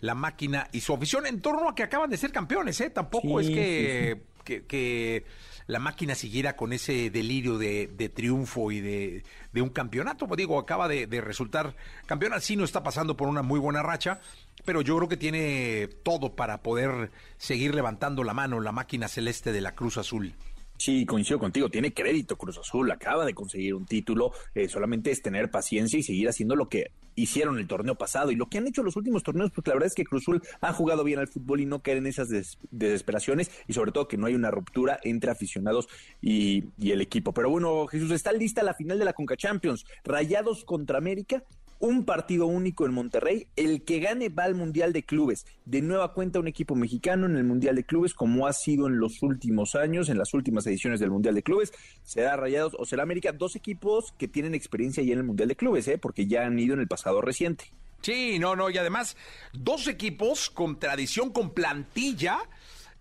[0.00, 2.90] la máquina y su afición en torno a que acaban de ser campeones, ¿eh?
[2.90, 4.42] Tampoco sí, es que, sí, sí.
[4.42, 5.24] que, que
[5.68, 10.26] la máquina siguiera con ese delirio de, de triunfo y de, de, un campeonato.
[10.26, 12.32] Pues digo, acaba de, de, resultar campeón.
[12.32, 14.18] Así no está pasando por una muy buena racha,
[14.64, 19.52] pero yo creo que tiene todo para poder seguir levantando la mano la máquina celeste
[19.52, 20.34] de la Cruz Azul.
[20.78, 25.22] Sí, coincido contigo, tiene crédito Cruz Azul, acaba de conseguir un título, eh, solamente es
[25.22, 28.30] tener paciencia y seguir haciendo lo que hicieron el torneo pasado.
[28.30, 30.42] Y lo que han hecho los últimos torneos, pues la verdad es que Cruz Azul
[30.60, 34.06] ha jugado bien al fútbol y no caer en esas des desesperaciones y sobre todo
[34.06, 35.88] que no hay una ruptura entre aficionados
[36.20, 37.32] y, y el equipo.
[37.32, 41.42] Pero bueno, Jesús, está lista la final de la Conca Champions, Rayados contra América
[41.78, 43.46] un partido único en Monterrey.
[43.56, 45.46] El que gane va al Mundial de Clubes.
[45.64, 48.98] De nueva cuenta un equipo mexicano en el Mundial de Clubes, como ha sido en
[48.98, 51.72] los últimos años, en las últimas ediciones del Mundial de Clubes.
[52.02, 53.32] Será Rayados o será América.
[53.32, 55.98] Dos equipos que tienen experiencia ya en el Mundial de Clubes, ¿eh?
[55.98, 57.72] porque ya han ido en el pasado reciente.
[58.02, 59.16] Sí, no, no, y además
[59.52, 62.38] dos equipos con tradición, con plantilla,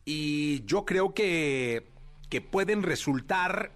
[0.03, 1.87] y yo creo que,
[2.29, 3.71] que pueden resultar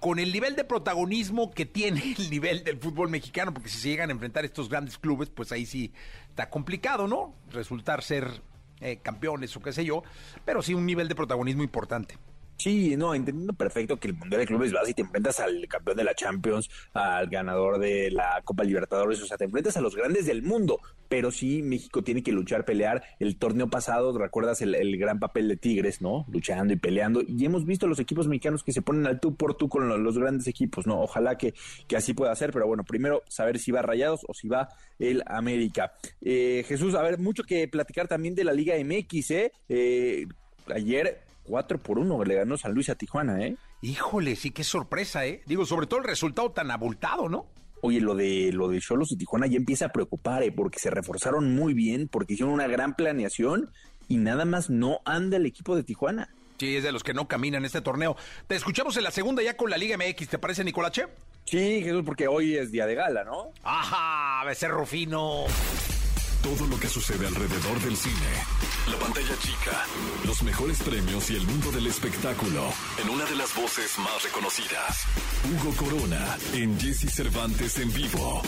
[0.00, 3.88] con el nivel de protagonismo que tiene el nivel del fútbol mexicano, porque si se
[3.88, 5.92] llegan a enfrentar estos grandes clubes, pues ahí sí
[6.28, 7.34] está complicado, ¿no?
[7.50, 8.42] Resultar ser
[8.80, 10.02] eh, campeones o qué sé yo,
[10.44, 12.16] pero sí un nivel de protagonismo importante.
[12.58, 15.96] Sí, no, entendiendo perfecto que el Mundial de Clubes vas y te enfrentas al campeón
[15.96, 19.94] de la Champions, al ganador de la Copa Libertadores, o sea, te enfrentas a los
[19.94, 23.04] grandes del mundo, pero sí México tiene que luchar, pelear.
[23.20, 26.26] El torneo pasado, recuerdas el, el gran papel de Tigres, ¿no?
[26.32, 29.54] Luchando y peleando, y hemos visto los equipos mexicanos que se ponen al tú por
[29.54, 31.00] tú con los, los grandes equipos, ¿no?
[31.00, 31.54] Ojalá que,
[31.86, 34.68] que, así pueda ser, pero bueno, primero saber si va Rayados o si va
[34.98, 35.92] el América.
[36.20, 39.52] Eh, Jesús, a ver, mucho que platicar también de la Liga MX, ¿eh?
[39.68, 40.26] eh
[40.74, 43.56] ayer 4 por 1 le ganó San Luis a Tijuana, ¿eh?
[43.80, 45.42] Híjole, sí, qué sorpresa, ¿eh?
[45.46, 47.46] Digo, sobre todo el resultado tan abultado, ¿no?
[47.80, 50.52] Oye, lo de lo de Cholos y Tijuana ya empieza a preocupar, ¿eh?
[50.52, 53.70] Porque se reforzaron muy bien, porque hicieron una gran planeación
[54.08, 56.28] y nada más no anda el equipo de Tijuana.
[56.58, 58.16] Sí, es de los que no caminan este torneo.
[58.48, 61.06] Te escuchamos en la segunda ya con la Liga MX, ¿te parece, Nicolache?
[61.44, 63.52] Sí, Jesús, porque hoy es día de gala, ¿no?
[63.62, 65.44] Ajá, becerro fino.
[66.56, 68.14] Todo lo que sucede alrededor del cine,
[68.90, 69.84] la pantalla chica,
[70.24, 75.04] los mejores premios y el mundo del espectáculo en una de las voces más reconocidas.
[75.44, 78.40] Hugo Corona en Jesse Cervantes en vivo.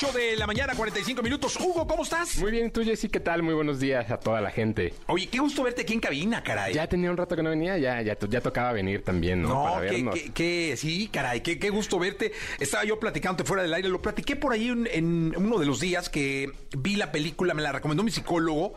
[0.00, 1.56] 8 de la mañana, 45 minutos.
[1.56, 2.38] Hugo, ¿cómo estás?
[2.38, 3.42] Muy bien, tú, Jessy, ¿qué tal?
[3.42, 4.94] Muy buenos días a toda la gente.
[5.08, 6.72] Oye, qué gusto verte aquí en cabina, caray.
[6.72, 9.48] Ya tenía un rato que no venía, ya, ya, ya tocaba venir también, ¿no?
[9.48, 10.14] No, Para vernos.
[10.14, 12.30] Que, que, sí, caray, qué, qué gusto verte.
[12.60, 15.80] Estaba yo platicando fuera del aire, lo platiqué por ahí en, en uno de los
[15.80, 18.76] días que vi la película, me la recomendó mi psicólogo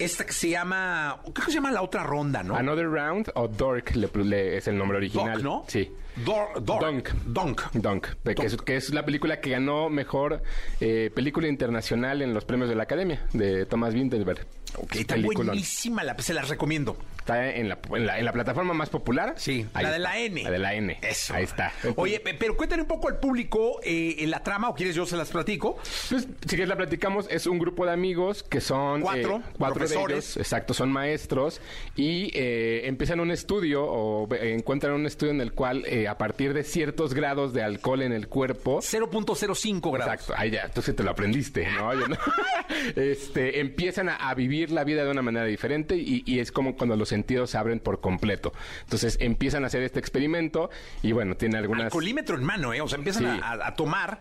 [0.00, 2.56] esta que se llama, creo que se llama La Otra Ronda, ¿no?
[2.56, 5.34] Another Round o Dork le, le, es el nombre original.
[5.34, 5.64] Doc, ¿no?
[5.68, 5.92] Sí.
[6.24, 6.82] Dor, Dork.
[6.82, 7.08] Dunk.
[7.24, 7.62] Dunk.
[7.74, 8.06] Dunk.
[8.24, 10.42] Que, es, que es la película que ganó mejor
[10.80, 14.46] eh, película internacional en los premios de la Academia, de Thomas Vinterberg.
[14.76, 16.96] Ok, está buenísima, la, se las recomiendo.
[17.18, 19.34] Está en la, en la, en la plataforma más popular.
[19.36, 19.92] Sí, la está.
[19.92, 20.42] de la N.
[20.42, 20.98] La de la N.
[21.02, 21.34] Eso.
[21.34, 21.72] Ahí está.
[21.96, 25.30] Oye, pero cuéntale un poco al público eh, la trama, o quieres yo se las
[25.30, 25.76] platico.
[26.08, 29.00] Pues, si quieres la platicamos, es un grupo de amigos que son...
[29.02, 30.24] Cuatro, eh, cuatro profesores.
[30.24, 31.60] Ellos, exacto, son maestros
[31.96, 36.64] y eh, empiezan un estudio o encuentran un estudio en el cual a partir de
[36.64, 38.78] ciertos grados de alcohol en el cuerpo...
[38.78, 40.14] 0.05 grados.
[40.14, 41.94] Exacto, ahí ya, tú sí te lo aprendiste, ¿no?
[41.94, 42.16] Yo, ¿no?
[42.96, 46.76] este, empiezan a, a, vivir la vida de una manera diferente y, y, es como
[46.76, 48.52] cuando los sentidos se abren por completo.
[48.82, 50.70] Entonces empiezan a hacer este experimento
[51.02, 51.84] y bueno, tiene algunas...
[51.86, 52.80] Alcoholímetro en mano, ¿eh?
[52.80, 53.40] O sea, empiezan sí.
[53.42, 54.20] a, a, tomar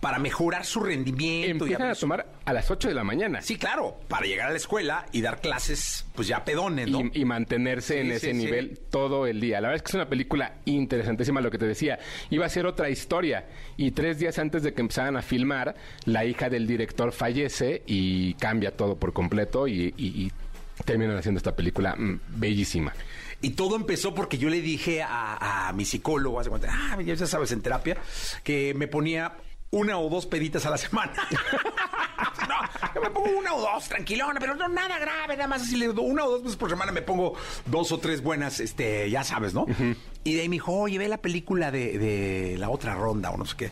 [0.00, 1.64] para mejorar su rendimiento.
[1.64, 3.42] Empiezan a, a tomar a las 8 de la mañana.
[3.42, 7.00] Sí, claro, para llegar a la escuela y dar clases, pues ya pedones, ¿no?
[7.00, 9.60] Y, y mantenerse sí, en ese sí, nivel todo el día.
[9.60, 11.98] La verdad es que es una película interesantísima, lo que te decía.
[12.30, 15.74] Iba a ser otra historia y tres días antes de que empezaran a filmar,
[16.06, 20.32] la hija del director fallece y cambia todo por completo y, y, y
[20.84, 22.94] terminan haciendo esta película mmm, bellísima.
[23.42, 27.16] Y todo empezó porque yo le dije a, a mi psicólogo, hace cuenta, ah, ya
[27.16, 27.96] sabes, en terapia,
[28.44, 29.32] que me ponía
[29.70, 31.12] una o dos peditas a la semana.
[32.48, 35.76] no, yo me pongo una o dos, tranquilona, pero no nada grave, nada más así
[35.76, 37.34] le doy una o dos veces por semana me pongo
[37.66, 39.62] dos o tres buenas, este, ya sabes, ¿no?
[39.62, 39.96] Uh -huh.
[40.24, 43.36] Y de ahí me dijo, oye, ve la película de, de, la otra ronda o
[43.36, 43.70] no sé qué.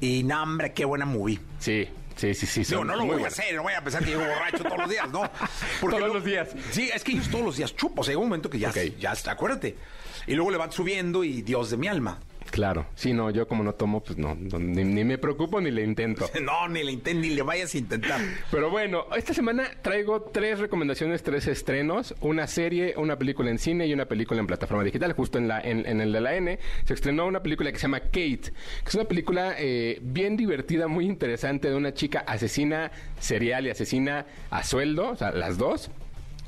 [0.00, 1.38] Y no, hombre, qué buena movie.
[1.58, 1.88] Sí.
[2.16, 2.64] Sí, sí, sí.
[2.64, 4.90] Digo, no lo voy a hacer, no voy a pensar que llego borracho todos los
[4.90, 5.30] días, ¿no?
[5.80, 6.48] Todos los días.
[6.70, 8.02] Sí, es que yo todos los días chupo.
[8.02, 9.78] O sea, llega un momento que ya, ya está, acuérdate.
[10.26, 12.18] Y luego le van subiendo y Dios de mi alma.
[12.50, 12.86] Claro.
[12.94, 15.82] Sí, no, yo como no tomo, pues no, no, ni, ni me preocupo ni le
[15.82, 16.28] intento.
[16.40, 18.20] No, ni le intentes, ni le vayas a intentar.
[18.50, 23.86] Pero bueno, esta semana traigo tres recomendaciones, tres estrenos, una serie, una película en cine
[23.86, 25.12] y una película en plataforma digital.
[25.12, 27.82] Justo en, la, en, en el de la N se estrenó una película que se
[27.82, 32.90] llama Kate, que es una película eh, bien divertida, muy interesante de una chica asesina
[33.18, 35.90] serial y asesina a sueldo, o sea, las dos.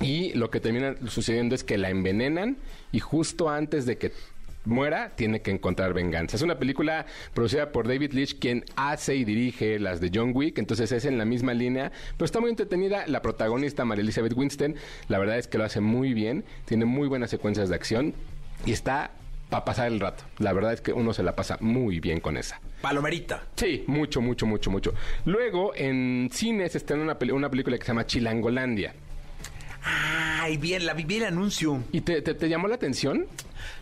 [0.01, 2.57] Y lo que termina sucediendo es que la envenenan
[2.91, 4.12] y justo antes de que
[4.64, 6.37] muera, tiene que encontrar venganza.
[6.37, 10.59] Es una película producida por David Leitch, quien hace y dirige las de John Wick,
[10.59, 13.07] entonces es en la misma línea, pero está muy entretenida.
[13.07, 14.75] La protagonista, María Elizabeth Winston,
[15.09, 18.14] la verdad es que lo hace muy bien, tiene muy buenas secuencias de acción
[18.64, 19.12] y está
[19.51, 20.25] para pasar el rato.
[20.38, 22.59] La verdad es que uno se la pasa muy bien con esa.
[22.81, 23.42] Palomerita.
[23.55, 24.94] Sí, mucho, mucho, mucho, mucho.
[25.27, 28.94] Luego, en cine se estrena una, una película que se llama Chilangolandia.
[29.85, 31.83] Ay, bien, la vi vi el anuncio.
[31.92, 33.27] ¿Y te, te- te llamó la atención?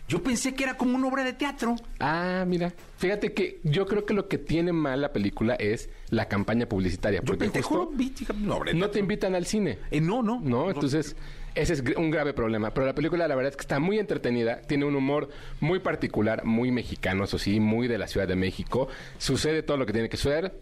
[0.07, 1.75] Yo pensé que era como una obra de teatro.
[1.99, 2.73] Ah, mira.
[2.97, 7.19] Fíjate que yo creo que lo que tiene mal la película es la campaña publicitaria.
[7.21, 8.13] Yo Porque justo juro, vi,
[8.73, 9.77] no te invitan al cine.
[9.89, 10.39] Eh, no, no.
[10.41, 11.15] No, entonces
[11.55, 12.73] ese es un grave problema.
[12.73, 16.45] Pero la película la verdad es que está muy entretenida, tiene un humor muy particular,
[16.45, 18.87] muy mexicano, eso sí, muy de la Ciudad de México.
[19.17, 20.53] Sucede todo lo que tiene que suceder.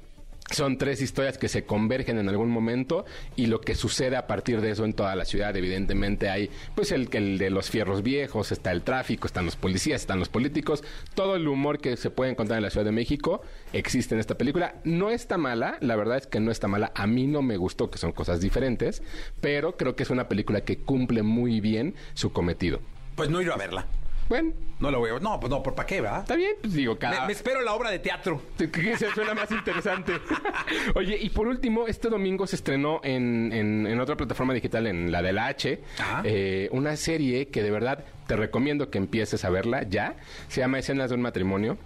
[0.52, 4.62] Son tres historias que se convergen en algún momento y lo que sucede a partir
[4.62, 8.52] de eso en toda la ciudad, evidentemente hay pues el, el de los fierros viejos,
[8.52, 10.84] está el tráfico, están los policías, están los políticos,
[11.14, 13.42] todo el humor que se puede encontrar en la Ciudad de México
[13.74, 14.76] existe en esta película.
[14.84, 17.92] No está mala, la verdad es que no está mala, a mí no me gustó,
[17.92, 19.04] que son cosas diferentes,
[19.42, 22.80] pero creo que es una película que cumple muy bien su cometido.
[23.16, 23.86] Pues no ir a verla.
[24.30, 25.20] Bueno, No la voy a.
[25.20, 26.20] No, pues no, ¿por para qué, va?
[26.20, 27.26] está bien, pues digo, Me, cada...
[27.26, 28.42] me espero la obra de teatro.
[28.58, 30.14] Que se suena más interesante.
[30.96, 35.12] Oye, y por último, este domingo se estrenó en, en- en otra plataforma digital, en
[35.12, 36.22] la de la H, Ajá.
[36.26, 40.16] eh, una serie que de verdad te recomiendo que empieces a verla ya.
[40.48, 41.78] Se llama Escenas de un matrimonio.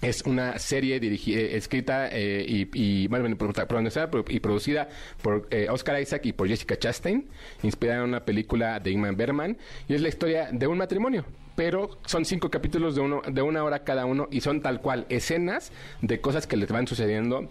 [0.00, 4.88] Es una serie dirigi- eh, escrita eh, y, y, bueno, protagonizada y producida
[5.20, 7.28] por eh, Oscar Isaac y por Jessica Chastain,
[7.62, 11.26] inspirada en una película de Ingmar Bergman, y es la historia de un matrimonio.
[11.60, 15.04] Pero son cinco capítulos de, uno, de una hora cada uno y son tal cual
[15.10, 17.50] escenas de cosas que les van sucediendo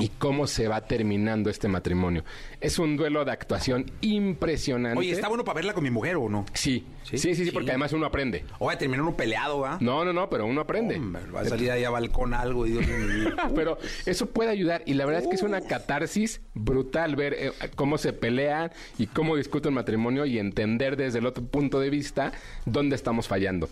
[0.00, 2.24] y cómo se va terminando este matrimonio.
[2.60, 4.98] Es un duelo de actuación impresionante.
[4.98, 6.46] Oye, ¿está bueno para verla con mi mujer o no?
[6.52, 7.18] Sí, ¿Sí?
[7.18, 8.44] sí, sí, sí, porque además uno aprende.
[8.58, 9.78] O va a terminar uno peleado, ¿va?
[9.80, 10.96] No, no, no, pero uno aprende.
[10.96, 13.30] Hombre, va a salir ahí a balcón algo y Dios mío.
[13.54, 17.52] Pero eso puede ayudar y la verdad es que es una catarsis brutal ver eh,
[17.74, 22.32] cómo se pelean y cómo discuten matrimonio y entender desde el otro punto de vista
[22.64, 23.68] dónde estamos fallando.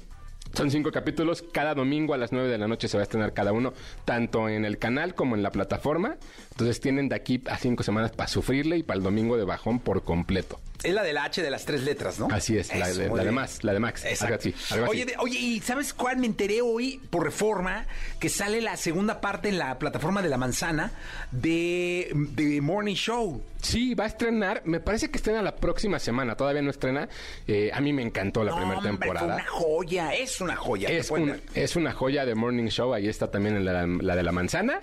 [0.52, 3.32] Son cinco capítulos, cada domingo a las nueve de la noche se va a estrenar
[3.32, 3.72] cada uno,
[4.04, 6.16] tanto en el canal como en la plataforma.
[6.50, 9.78] Entonces tienen de aquí a cinco semanas para sufrirle y para el domingo de bajón
[9.78, 10.58] por completo.
[10.82, 12.28] Es la de la H de las tres letras, ¿no?
[12.30, 13.30] Así es, la, de, la de.
[13.32, 14.04] Max, la de Max.
[14.04, 14.36] Exacto.
[14.48, 14.54] Así.
[14.88, 17.86] Oye, de- oye, ¿y sabes cuál me enteré hoy por reforma?
[18.20, 20.92] Que sale la segunda parte en la plataforma de la manzana
[21.32, 23.42] de, de Morning Show.
[23.60, 27.08] Sí, va a estrenar, me parece que estrena la próxima semana, todavía no estrena.
[27.48, 29.26] Eh, a mí me encantó la No, primera hombre, temporada.
[29.26, 30.88] Fue una joya, es una joya.
[30.90, 32.94] Es, un- es una joya de Morning Show.
[32.94, 34.80] Ahí está también la, la de la manzana.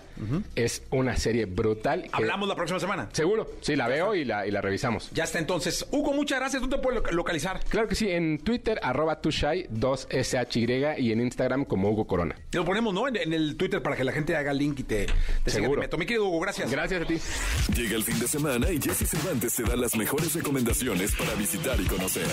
[0.55, 2.03] Es una serie brutal.
[2.03, 3.07] que- Hablamos la próxima semana.
[3.13, 3.49] Seguro.
[3.61, 5.09] Sí, la veo y la, y la revisamos.
[5.13, 5.84] Ya está entonces.
[5.91, 6.61] Hugo, muchas gracias.
[6.61, 7.59] ¿Dónde te puedes loca- localizar?
[7.69, 8.09] Claro que sí.
[8.09, 12.35] En Twitter, arroba tushai, 2SHY y en Instagram como Hugo Corona.
[12.51, 13.07] Lo ponemos, ¿no?
[13.07, 15.63] En, en el Twitter para que la gente haga link y te, te siga.
[15.63, 15.81] Seguro.
[15.81, 15.97] Te meto.
[15.97, 16.69] Mi querido Hugo, gracias.
[16.71, 17.15] Gracias a ti.
[17.75, 21.79] Llega el fin de semana y Jesse Cervantes te da las mejores recomendaciones para visitar
[21.79, 22.25] y conocer.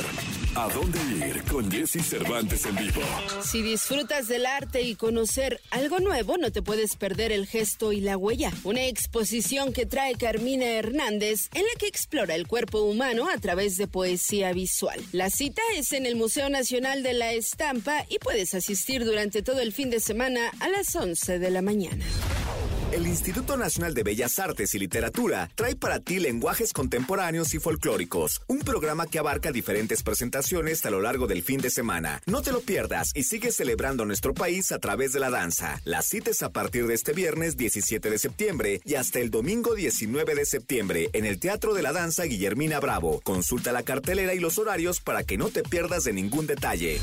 [0.54, 3.00] ¿A dónde ir con Jesse Cervantes en vivo?
[3.42, 8.00] Si disfrutas del arte y conocer algo nuevo, no te puedes perder el gesto y
[8.00, 8.50] la huella.
[8.64, 13.76] Una exposición que trae Carmina Hernández, en la que explora el cuerpo humano a través
[13.76, 14.98] de poesía visual.
[15.12, 19.60] La cita es en el Museo Nacional de la Estampa y puedes asistir durante todo
[19.60, 22.04] el fin de semana a las 11 de la mañana.
[22.92, 28.42] El Instituto Nacional de Bellas Artes y Literatura trae para ti lenguajes contemporáneos y folclóricos,
[28.48, 32.20] un programa que abarca diferentes presentaciones a lo largo del fin de semana.
[32.26, 35.80] No te lo pierdas y sigue celebrando nuestro país a través de la danza.
[35.84, 40.34] Las citas a partir de este viernes 17 de septiembre y hasta el domingo 19
[40.34, 43.22] de septiembre en el Teatro de la Danza Guillermina Bravo.
[43.24, 47.00] Consulta la cartelera y los horarios para que no te pierdas de ningún detalle.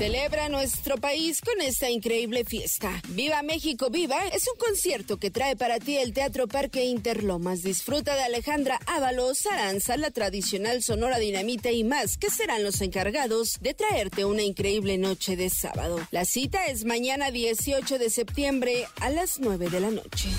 [0.00, 3.02] Celebra nuestro país con esta increíble fiesta.
[3.10, 7.60] Viva México Viva es un concierto que trae para ti el Teatro Parque Interlomas.
[7.60, 13.58] Disfruta de Alejandra Ábalos, Aranza, la tradicional Sonora Dinamita y más, que serán los encargados
[13.60, 16.00] de traerte una increíble noche de sábado.
[16.12, 20.30] La cita es mañana 18 de septiembre a las 9 de la noche.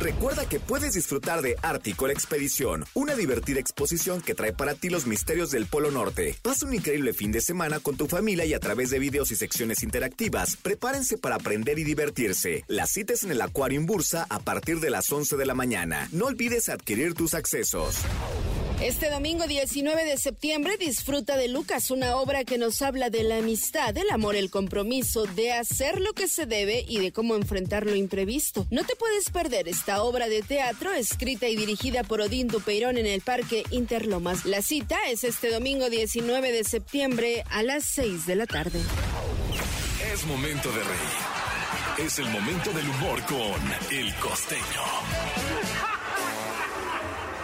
[0.00, 5.06] Recuerda que puedes disfrutar de Ártico Expedición, una divertida exposición que trae para ti los
[5.06, 6.34] misterios del Polo Norte.
[6.40, 9.36] Pasa un increíble fin de semana con tu familia y a través de videos y
[9.36, 12.64] secciones interactivas, prepárense para aprender y divertirse.
[12.66, 16.08] Las citas en el Aquarium Bursa a partir de las 11 de la mañana.
[16.12, 17.96] No olvides adquirir tus accesos.
[18.82, 23.36] Este domingo 19 de septiembre disfruta de Lucas, una obra que nos habla de la
[23.36, 27.84] amistad, el amor, el compromiso, de hacer lo que se debe y de cómo enfrentar
[27.84, 28.66] lo imprevisto.
[28.70, 33.04] No te puedes perder esta obra de teatro escrita y dirigida por Odín Dupeirón en
[33.04, 34.46] el Parque Interlomas.
[34.46, 38.80] La cita es este domingo 19 de septiembre a las 6 de la tarde.
[40.10, 42.06] Es momento de reír.
[42.06, 45.59] Es el momento del humor con El Costeño.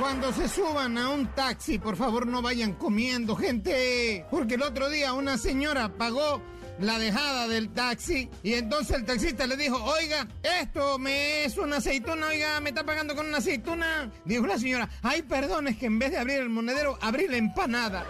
[0.06, 4.24] Cuando se suban a un taxi, por favor no vayan comiendo, gente.
[4.30, 6.40] Porque el otro día una señora pagó
[6.78, 10.28] la dejada del taxi y entonces el taxista le dijo, oiga,
[10.60, 14.08] esto me es una aceituna, oiga, me está pagando con una aceituna.
[14.24, 17.38] Dijo la señora, ay, perdón, es que en vez de abrir el monedero, abrí la
[17.38, 18.06] empanada.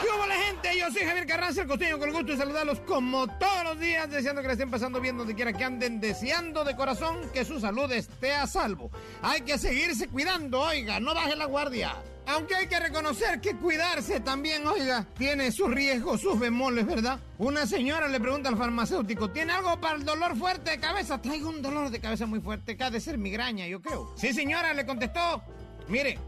[0.00, 0.78] ¿Qué hubo la gente?
[0.78, 4.10] Yo soy Javier Carranza, el costeño, con el gusto de saludarlos como todos los días,
[4.10, 7.60] deseando que le estén pasando bien donde quiera que anden, deseando de corazón que su
[7.60, 8.90] salud esté a salvo.
[9.22, 11.94] Hay que seguirse cuidando, oiga, no baje la guardia.
[12.26, 17.20] Aunque hay que reconocer que cuidarse también, oiga, tiene sus riesgos, sus bemoles, ¿verdad?
[17.38, 21.22] Una señora le pregunta al farmacéutico, ¿tiene algo para el dolor fuerte de cabeza?
[21.22, 24.12] Traigo un dolor de cabeza muy fuerte, que ha de ser migraña, yo creo.
[24.16, 25.42] Sí, señora, le contestó.
[25.88, 26.18] Mire,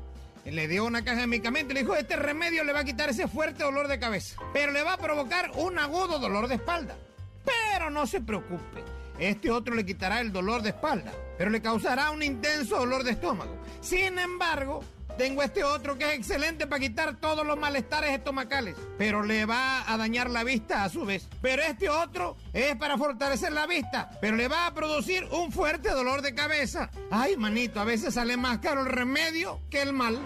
[0.44, 3.10] le dio una caja de medicamentos y le dijo, este remedio le va a quitar
[3.10, 6.96] ese fuerte dolor de cabeza, pero le va a provocar un agudo dolor de espalda.
[7.44, 8.82] Pero no se preocupe,
[9.18, 13.12] este otro le quitará el dolor de espalda, pero le causará un intenso dolor de
[13.12, 13.56] estómago.
[13.80, 14.82] Sin embargo,
[15.18, 19.92] tengo este otro que es excelente para quitar todos los malestares estomacales, pero le va
[19.92, 21.28] a dañar la vista a su vez.
[21.42, 25.90] Pero este otro es para fortalecer la vista, pero le va a producir un fuerte
[25.90, 26.88] dolor de cabeza.
[27.10, 30.18] Ay, manito, a veces sale más caro el remedio que el mal.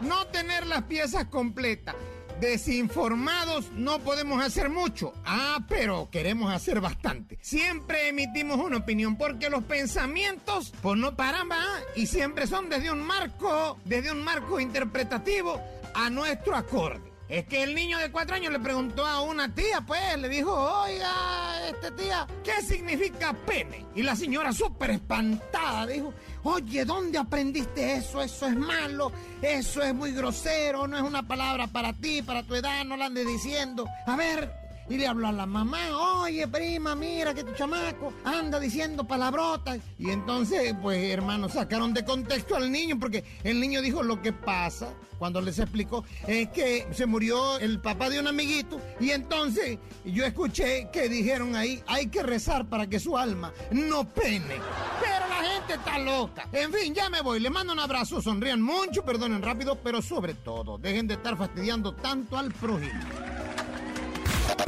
[0.00, 1.94] No tener las piezas completas
[2.40, 5.14] Desinformados no podemos hacer mucho.
[5.24, 7.38] Ah, pero queremos hacer bastante.
[7.40, 11.64] Siempre emitimos una opinión porque los pensamientos pues no paran ¿va?
[11.94, 15.60] y siempre son desde un marco, desde un marco interpretativo
[15.94, 17.16] a nuestro acorde.
[17.28, 20.52] Es que el niño de cuatro años le preguntó a una tía, pues, le dijo,
[20.52, 23.84] oiga, este tía, ¿qué significa pene?
[23.96, 26.14] Y la señora súper espantada dijo,
[26.46, 28.22] oye, ¿dónde aprendiste eso?
[28.22, 32.54] Eso es malo, eso es muy grosero, no es una palabra para ti, para tu
[32.54, 33.86] edad, no la andes diciendo.
[34.06, 35.78] A ver, y le habló a la mamá,
[36.22, 39.78] oye prima, mira que tu chamaco anda diciendo palabrotas.
[39.98, 44.32] Y entonces, pues hermanos, sacaron de contexto al niño porque el niño dijo lo que
[44.32, 49.78] pasa cuando les explicó es que se murió el papá de un amiguito y entonces
[50.04, 54.56] yo escuché que dijeron ahí, hay que rezar para que su alma no pene.
[55.00, 56.48] Pero la gente está loca.
[56.52, 57.40] En fin, ya me voy.
[57.40, 61.94] Le mando un abrazo, sonrían mucho, perdonen rápido, pero sobre todo, dejen de estar fastidiando
[61.94, 63.00] tanto al prójimo.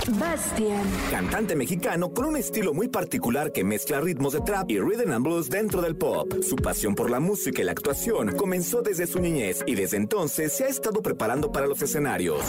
[0.09, 0.83] Bastian.
[1.11, 5.25] Cantante mexicano con un estilo muy particular que mezcla ritmos de trap y rhythm and
[5.25, 6.33] blues dentro del pop.
[6.43, 10.53] Su pasión por la música y la actuación comenzó desde su niñez y desde entonces
[10.53, 12.43] se ha estado preparando para los escenarios.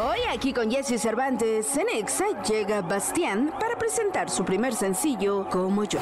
[0.00, 5.84] Hoy aquí con Jesse Cervantes en Exa llega Bastián para presentar su primer sencillo Como
[5.84, 6.00] yo.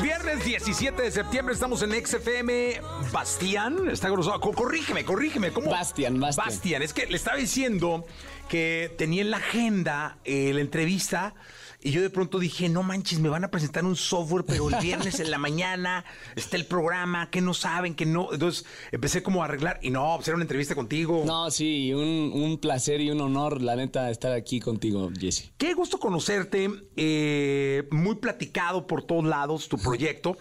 [0.00, 2.80] Es viernes 17 de septiembre, estamos en XFM.
[3.12, 4.40] Bastián, está grosado.
[4.40, 5.50] Corrígeme, corrígeme.
[5.52, 5.70] ¿Cómo?
[5.70, 6.46] Bastián, Bastián.
[6.46, 8.06] Bastián, es que le estaba diciendo
[8.48, 11.34] que tenía en la agenda eh, la entrevista
[11.82, 14.76] y yo de pronto dije, no manches, me van a presentar un software, pero el
[14.82, 16.04] viernes en la mañana
[16.36, 18.28] está el programa, que no saben, que no.
[18.32, 21.22] Entonces empecé como a arreglar y no, pues era una entrevista contigo.
[21.24, 25.52] No, sí, un, un placer y un honor, la neta, estar aquí contigo, Jesse.
[25.56, 30.36] Qué gusto conocerte, eh, muy platicado por todos lados tu proyecto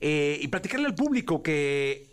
[0.00, 2.08] eh, y platicarle al público que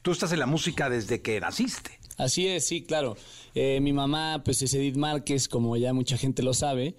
[0.00, 1.98] tú estás en la música desde que naciste.
[2.16, 3.16] Así es, sí, claro.
[3.54, 6.96] Eh, mi mamá, pues es Edith Márquez, como ya mucha gente lo sabe.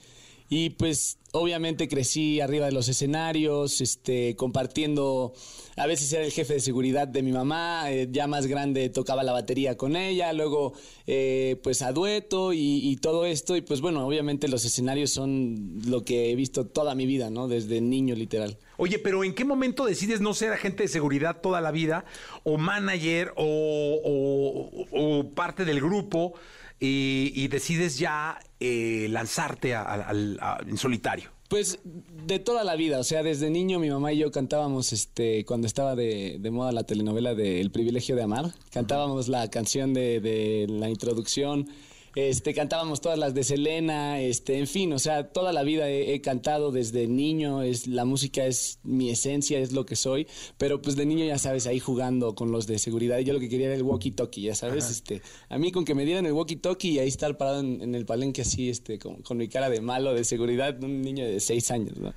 [0.49, 5.33] Y pues obviamente crecí arriba de los escenarios, este, compartiendo,
[5.75, 9.23] a veces era el jefe de seguridad de mi mamá, eh, ya más grande tocaba
[9.23, 10.71] la batería con ella, luego
[11.05, 13.57] eh, pues a dueto y, y todo esto.
[13.57, 17.49] Y pues bueno, obviamente los escenarios son lo que he visto toda mi vida, ¿no?
[17.49, 18.57] Desde niño literal.
[18.77, 22.05] Oye, pero ¿en qué momento decides no ser agente de seguridad toda la vida,
[22.45, 26.33] o manager, o, o- o parte del grupo,
[26.79, 31.31] y, y decides ya eh, lanzarte en solitario?
[31.47, 35.45] Pues de toda la vida, o sea, desde niño mi mamá y yo cantábamos, este,
[35.45, 40.65] cuando estaba de, moda la telenovela de El privilegio de amar, cantábamos la canción de
[40.69, 41.69] la introducción,
[42.17, 46.15] este, cantábamos todas las de Selena, este, en fin, o sea, toda la vida he,
[46.15, 50.25] he cantado desde niño, es, la música es mi esencia, es lo que soy,
[50.57, 53.39] pero pues de niño ya sabes, ahí jugando con los de seguridad, y yo lo
[53.39, 56.33] que quería era el walkie-talkie, ya sabes, este, a mí con que me dieran el
[56.33, 59.69] walkie-talkie y ahí estar parado en, en el palenque así, este, con, con mi cara
[59.69, 62.15] de malo, de seguridad, un niño de seis años, ¿no?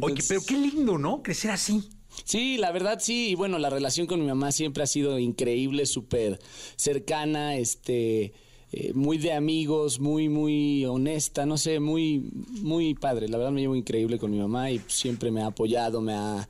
[0.00, 1.24] Oye, pero qué lindo, ¿no?
[1.24, 1.82] Crecer así.
[2.22, 5.86] Sí, la verdad sí, y bueno, la relación con mi mamá siempre ha sido increíble,
[5.86, 6.38] súper
[6.76, 8.32] cercana, este,
[8.76, 12.28] eh, muy de amigos, muy, muy honesta, no sé, muy,
[12.60, 13.28] muy padre.
[13.28, 16.48] La verdad me llevo increíble con mi mamá y siempre me ha apoyado, me ha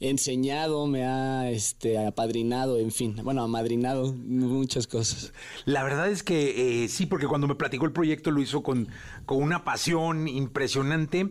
[0.00, 5.34] enseñado, me ha, este, apadrinado, en fin, bueno, amadrinado muchas cosas.
[5.66, 8.88] La verdad es que eh, sí, porque cuando me platicó el proyecto lo hizo con,
[9.26, 11.28] con una pasión impresionante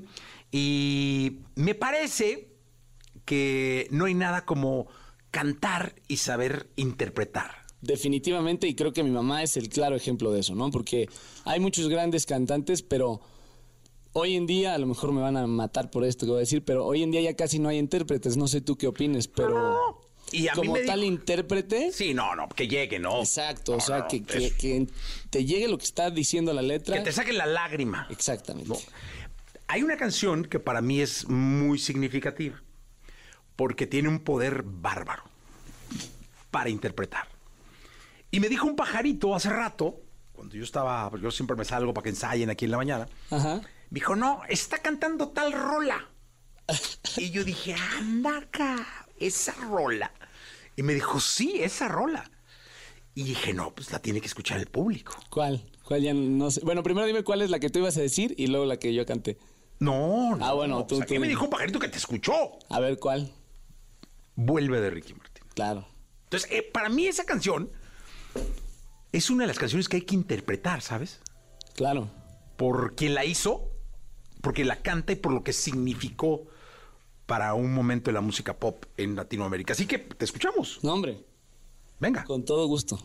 [0.51, 2.49] y me parece
[3.25, 4.85] que no hay nada como
[5.31, 7.64] cantar y saber interpretar.
[7.85, 10.71] Definitivamente, y creo que mi mamá es el claro ejemplo de eso, ¿no?
[10.71, 11.07] Porque
[11.43, 13.21] hay muchos grandes cantantes, pero
[14.13, 16.39] hoy en día, a lo mejor me van a matar por esto que voy a
[16.41, 19.27] decir, pero hoy en día ya casi no hay intérpretes, no sé tú qué opines,
[19.27, 23.19] pero Y a mí como me tal dijo- intérprete, Sí, no, no, que llegue, ¿no?
[23.19, 24.87] exacto, o sea, no, que, es- que- que
[25.29, 26.97] te llegue lo que está diciendo la letra.
[26.97, 28.07] Que te saquen la lágrima.
[28.09, 28.69] Exactamente.
[28.69, 28.77] No.
[29.67, 32.61] Hay una canción que para mí es muy significativa
[33.55, 35.23] porque tiene un poder bárbaro
[36.51, 37.27] para interpretar.
[38.35, 40.01] Y me dijo un pajarito hace rato,
[40.33, 43.61] cuando yo estaba, yo siempre me salgo para que ensayen aquí en la mañana, Ajá.
[43.89, 46.09] me dijo, no, está cantando tal rola.
[47.17, 48.85] Y yo dije, anda acá,
[49.21, 50.11] esa rola.
[50.75, 52.29] Y me dijo, sí, esa rola.
[53.13, 55.15] Y dije, no, pues la tiene que escuchar el público.
[55.29, 55.63] ¿Cuál?
[55.85, 56.59] ¿Cuál ya no sé?
[56.65, 58.93] Bueno, primero dime cuál es la que tú ibas a decir y luego la que
[58.93, 59.37] yo canté.
[59.79, 60.45] No, no.
[60.45, 62.33] Ah, bueno, no, tú- pues tú- me dijo un pajarito que te escuchó.
[62.69, 63.31] A ver, ¿cuál?
[64.35, 65.45] Vuelve de Ricky Martin.
[65.53, 65.87] Claro.
[66.25, 67.71] Entonces, eh, para mí esa canción
[69.11, 71.19] es una de las canciones que hay que interpretar, ¿sabes?
[71.75, 72.09] Claro.
[72.57, 73.69] Por quien la hizo,
[74.41, 76.47] porque la canta y por lo que significó
[77.25, 79.73] para un momento de la música pop en Latinoamérica.
[79.73, 80.79] Así que te escuchamos.
[80.83, 81.25] No, hombre,
[81.99, 82.23] Venga.
[82.23, 82.99] con todo gusto.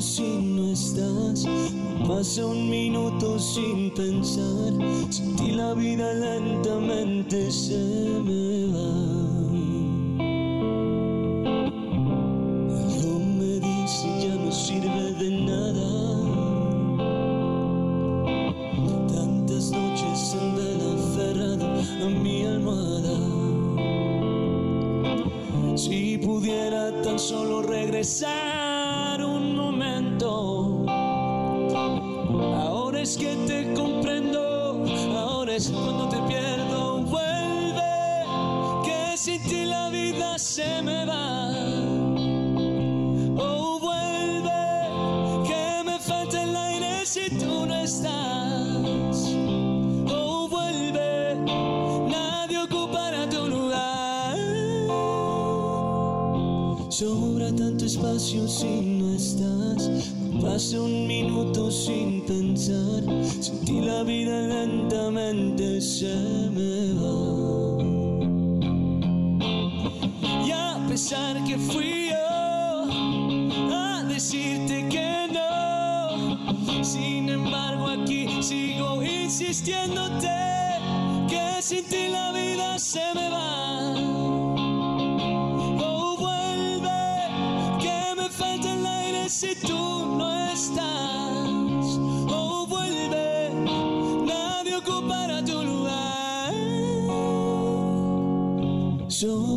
[0.00, 1.46] Si no estás.
[2.06, 4.72] Pasa un minuto sin pensar.
[5.10, 8.05] Sin ti la vida lentamente se
[61.84, 63.02] sin pensar.
[63.40, 66.35] Sin ti la vida lentamente se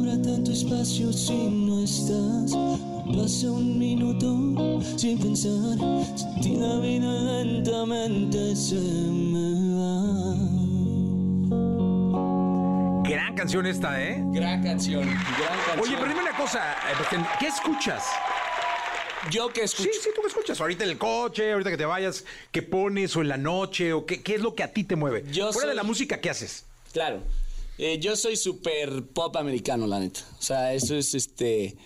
[0.10, 2.52] Sobra tanto espacio si no estás.
[3.16, 5.78] Pasa un minuto sin pensar.
[6.16, 10.34] Sin ti la vida lentamente se me va.
[13.08, 14.24] Gran canción esta, ¿eh?
[14.32, 15.80] Gran canción, gran canción.
[15.80, 18.06] Oye, pero dime una cosa, eh, ¿qué escuchas?
[19.30, 19.90] Yo que escucho.
[19.94, 20.60] Sí, sí, tú qué escuchas.
[20.60, 23.94] Ahorita en el coche, ahorita que te vayas, ¿qué pones o en la noche?
[23.94, 25.24] o ¿Qué, qué es lo que a ti te mueve?
[25.32, 26.66] Yo Fuera de la música, ¿qué haces?
[26.94, 27.22] Claro.
[27.82, 30.20] Eh, yo soy súper pop americano, la neta.
[30.38, 31.78] O sea, eso es este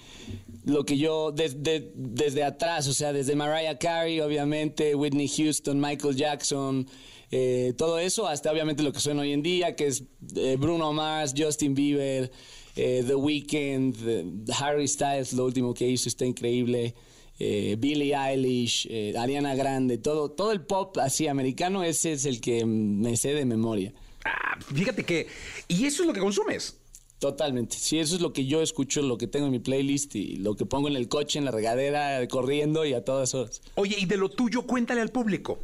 [0.65, 5.79] lo que yo des- de- desde atrás, o sea, desde Mariah Carey, obviamente, Whitney Houston,
[5.79, 6.87] Michael Jackson,
[7.29, 10.03] eh, todo eso, hasta obviamente lo que suena hoy en día, que es
[10.35, 12.31] eh, Bruno Mars, Justin Bieber,
[12.75, 14.25] eh, The Weeknd, eh,
[14.59, 16.95] Harry Styles, lo último que hizo está increíble.
[17.37, 18.87] Billie Eilish,
[19.17, 23.43] Ariana Grande, todo, todo el pop así americano, ese es el que me sé de
[23.43, 23.93] memoria.
[24.25, 25.27] Ah, fíjate que...
[25.67, 26.77] Y eso es lo que consumes.
[27.19, 27.77] Totalmente.
[27.77, 30.55] Sí, eso es lo que yo escucho, lo que tengo en mi playlist y lo
[30.55, 33.61] que pongo en el coche, en la regadera, corriendo y a todas horas.
[33.75, 35.57] Oye, y de lo tuyo, cuéntale al público.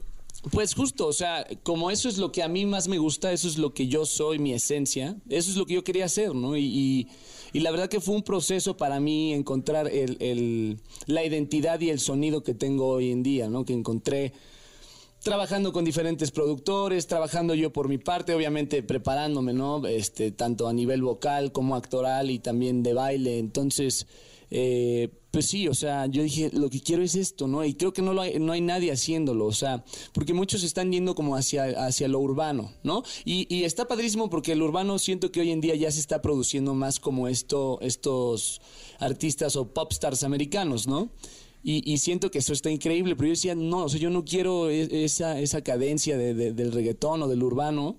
[0.51, 3.45] Pues justo, o sea, como eso es lo que a mí más me gusta, eso
[3.49, 6.55] es lo que yo soy, mi esencia, eso es lo que yo quería hacer, ¿no?
[6.55, 7.07] Y, y-
[7.51, 11.89] y la verdad que fue un proceso para mí encontrar el- el- la identidad y
[11.89, 13.65] el sonido que tengo hoy en día, ¿no?
[13.65, 14.31] Que encontré
[15.23, 19.85] trabajando con diferentes productores, trabajando yo por mi parte, obviamente preparándome, ¿no?
[19.85, 23.39] Este, tanto a nivel vocal como actoral y también de baile.
[23.39, 24.07] Entonces,
[24.51, 27.63] eh, pues sí, o sea, yo dije, lo que quiero es esto, ¿no?
[27.63, 30.91] Y creo que no, lo hay, no hay nadie haciéndolo, o sea, porque muchos están
[30.91, 33.03] yendo como hacia, hacia lo urbano, ¿no?
[33.25, 36.21] Y, y está padrísimo porque el urbano siento que hoy en día ya se está
[36.21, 38.61] produciendo más como esto, estos
[38.97, 41.09] artistas o pop stars americanos, ¿no?
[41.63, 44.23] Y, y siento que eso está increíble, pero yo decía, no, o sea, yo no
[44.23, 47.97] quiero e- esa, esa cadencia de- de- del reggaetón o del urbano,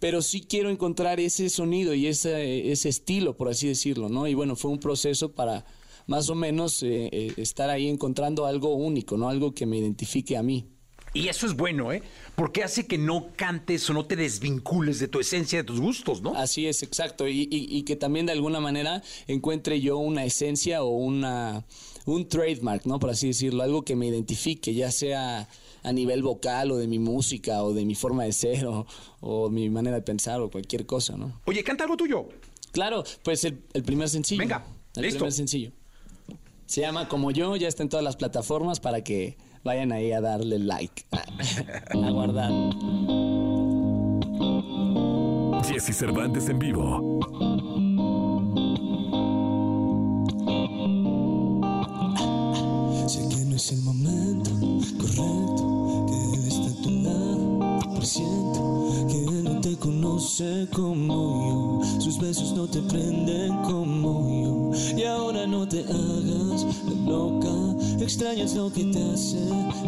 [0.00, 4.26] pero sí quiero encontrar ese sonido y ese, ese estilo, por así decirlo, ¿no?
[4.26, 5.64] Y bueno, fue un proceso para
[6.08, 9.28] más o menos eh, eh, estar ahí encontrando algo único, ¿no?
[9.28, 10.66] Algo que me identifique a mí.
[11.14, 12.02] Y eso es bueno, ¿eh?
[12.34, 16.20] Porque hace que no cantes o no te desvincules de tu esencia, de tus gustos,
[16.20, 16.34] ¿no?
[16.36, 17.26] Así es, exacto.
[17.26, 21.64] Y, y- y que también de alguna manera encuentre yo una esencia o una
[22.06, 22.98] un trademark, ¿no?
[22.98, 25.48] Por así decirlo, algo que me identifique, ya sea
[25.82, 28.86] a nivel vocal o de mi música o de mi forma de ser o,
[29.20, 31.40] o mi manera de pensar o cualquier cosa, ¿no?
[31.44, 32.28] Oye, canta algo tuyo.
[32.72, 34.38] Claro, pues el, el primer sencillo.
[34.40, 35.18] Venga, el listo.
[35.18, 35.72] primer sencillo.
[36.66, 40.20] Se llama Como Yo, ya está en todas las plataformas para que vayan ahí a
[40.20, 42.50] darle like, a guardar.
[45.64, 47.20] Jesse Cervantes en vivo.
[59.86, 66.66] Conoce como yo, sus besos no te prenden como yo, y ahora no te hagas
[67.06, 67.54] loca,
[68.00, 69.38] extrañas lo que te hace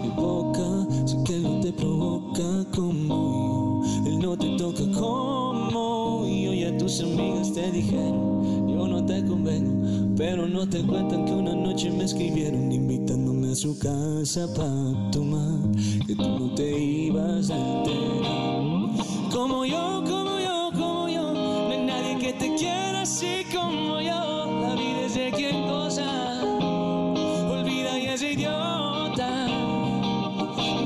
[0.00, 6.54] mi boca, sé que no te provoca como yo, él no te toca como yo,
[6.54, 11.32] y a tus amigas te dijeron, yo no te convengo, pero no te cuentan que
[11.32, 15.72] una noche me escribieron invitándome a su casa para tomar,
[16.06, 18.67] que tú no te ibas a enterar.
[19.38, 24.60] Como yo, como yo, como yo, no hay nadie que te quiera así como yo.
[24.62, 29.46] La vida es de quien goza, olvida y es idiota.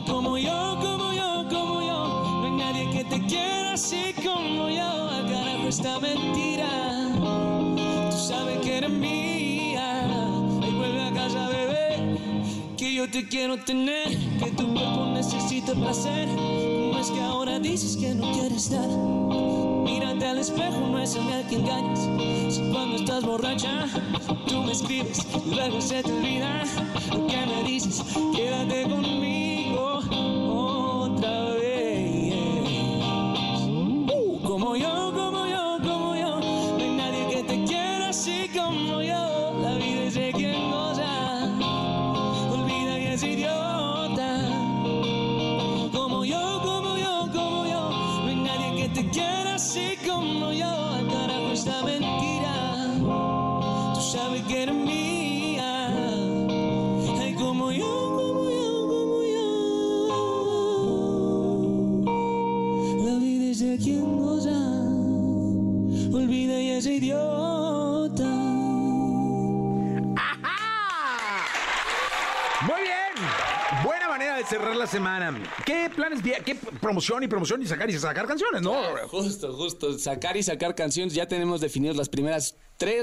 [0.07, 2.05] Como yo, como yo, como yo,
[2.43, 5.09] no hay nadie que te quiera así como yo.
[5.09, 6.69] Al carajo esta mentira,
[8.11, 10.05] tú sabes que eres mía.
[10.63, 12.19] Ay, vuelve a casa, bebé,
[12.77, 16.29] que yo te quiero tener, que tu cuerpo necesita placer.
[17.03, 18.89] ¿Cómo es que ahora dices que no quieres dar?
[18.89, 21.99] Mírate al espejo, no es a nadie que engañas.
[22.55, 23.89] Si cuando estás borracha,
[24.47, 26.63] tú me escribes luego se te olvida
[27.11, 28.05] lo que me dices.
[28.37, 29.42] Quédate conmigo
[66.91, 68.25] idiota.
[72.63, 73.83] Muy bien.
[73.85, 75.43] Buena manera de cerrar la semana.
[75.65, 78.75] ¿Qué planes, qué promoción y promoción y sacar y sacar canciones, no?
[78.75, 79.99] Ah, justo, justo.
[79.99, 81.15] Sacar y sacar canciones.
[81.15, 82.57] Ya tenemos definidos las primeras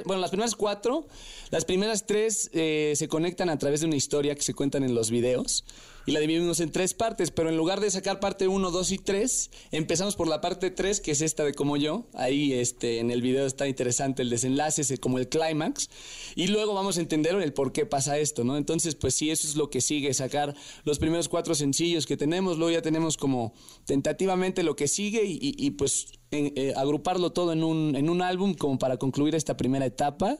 [0.06, 1.08] bueno, las primeras cuatro.
[1.52, 4.94] Las primeras tres eh, se conectan a través de una historia que se cuentan en
[4.94, 5.64] los videos.
[6.06, 8.98] Y la dividimos en tres partes, pero en lugar de sacar parte 1, 2 y
[8.98, 12.08] 3, empezamos por la parte 3, que es esta de como yo.
[12.16, 15.90] Ahí este, en el video está interesante el desenlace, es como el clímax.
[16.36, 18.58] Y luego vamos a entender el por qué pasa esto, ¿no?
[18.58, 22.58] Entonces, pues sí, eso es lo que sigue, sacar los primeros cuatro sencillos que tenemos.
[22.58, 23.54] Luego ya tenemos como
[23.86, 28.54] tentativamente lo que sigue y, pues en- eh, agruparlo todo en un, en un álbum
[28.54, 30.38] como para concluir esta primera etapa.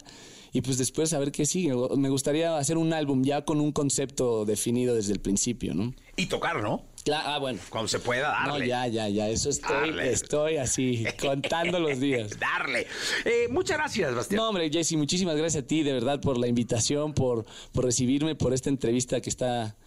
[0.52, 1.76] Y pues después a ver qué sigue.
[1.96, 5.94] Me gustaría hacer un álbum ya con un concepto definido desde el principio, ¿no?
[6.16, 6.86] Y tocar, ¿no?
[7.06, 7.60] Claro, ah, bueno.
[7.70, 8.68] Cuando se pueda, No, darle.
[8.68, 9.30] ya, ya, ya.
[9.30, 10.12] Eso estoy, Darle.
[10.12, 12.32] estoy así, contando los días.
[12.40, 12.88] Darle.
[13.26, 14.38] Eh, muchas gracias, Bastián.
[14.38, 18.34] No, hombre, Jesse, muchísimas gracias a ti, de verdad, por la invitación, por, por recibirme,
[18.34, 19.78] por esta entrevista que está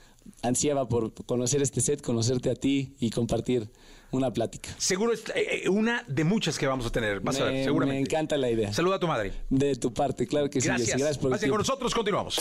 [0.42, 3.68] ansiaba por conocer este set, conocerte a ti y compartir
[4.12, 4.70] una plática.
[4.78, 7.20] Seguro es eh, eh, una de muchas que vamos a tener.
[7.20, 8.00] Vas a Me- ver, seguramente.
[8.00, 8.72] Me encanta la idea.
[8.72, 9.32] Saluda a tu madre.
[9.50, 10.88] De tu parte, claro que sí, Gracias.
[10.90, 10.98] Jesse.
[11.00, 12.38] Gracias por con nosotros continuamos.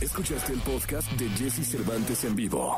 [0.00, 2.76] Escuchaste el podcast de Jesse Cervantes en vivo.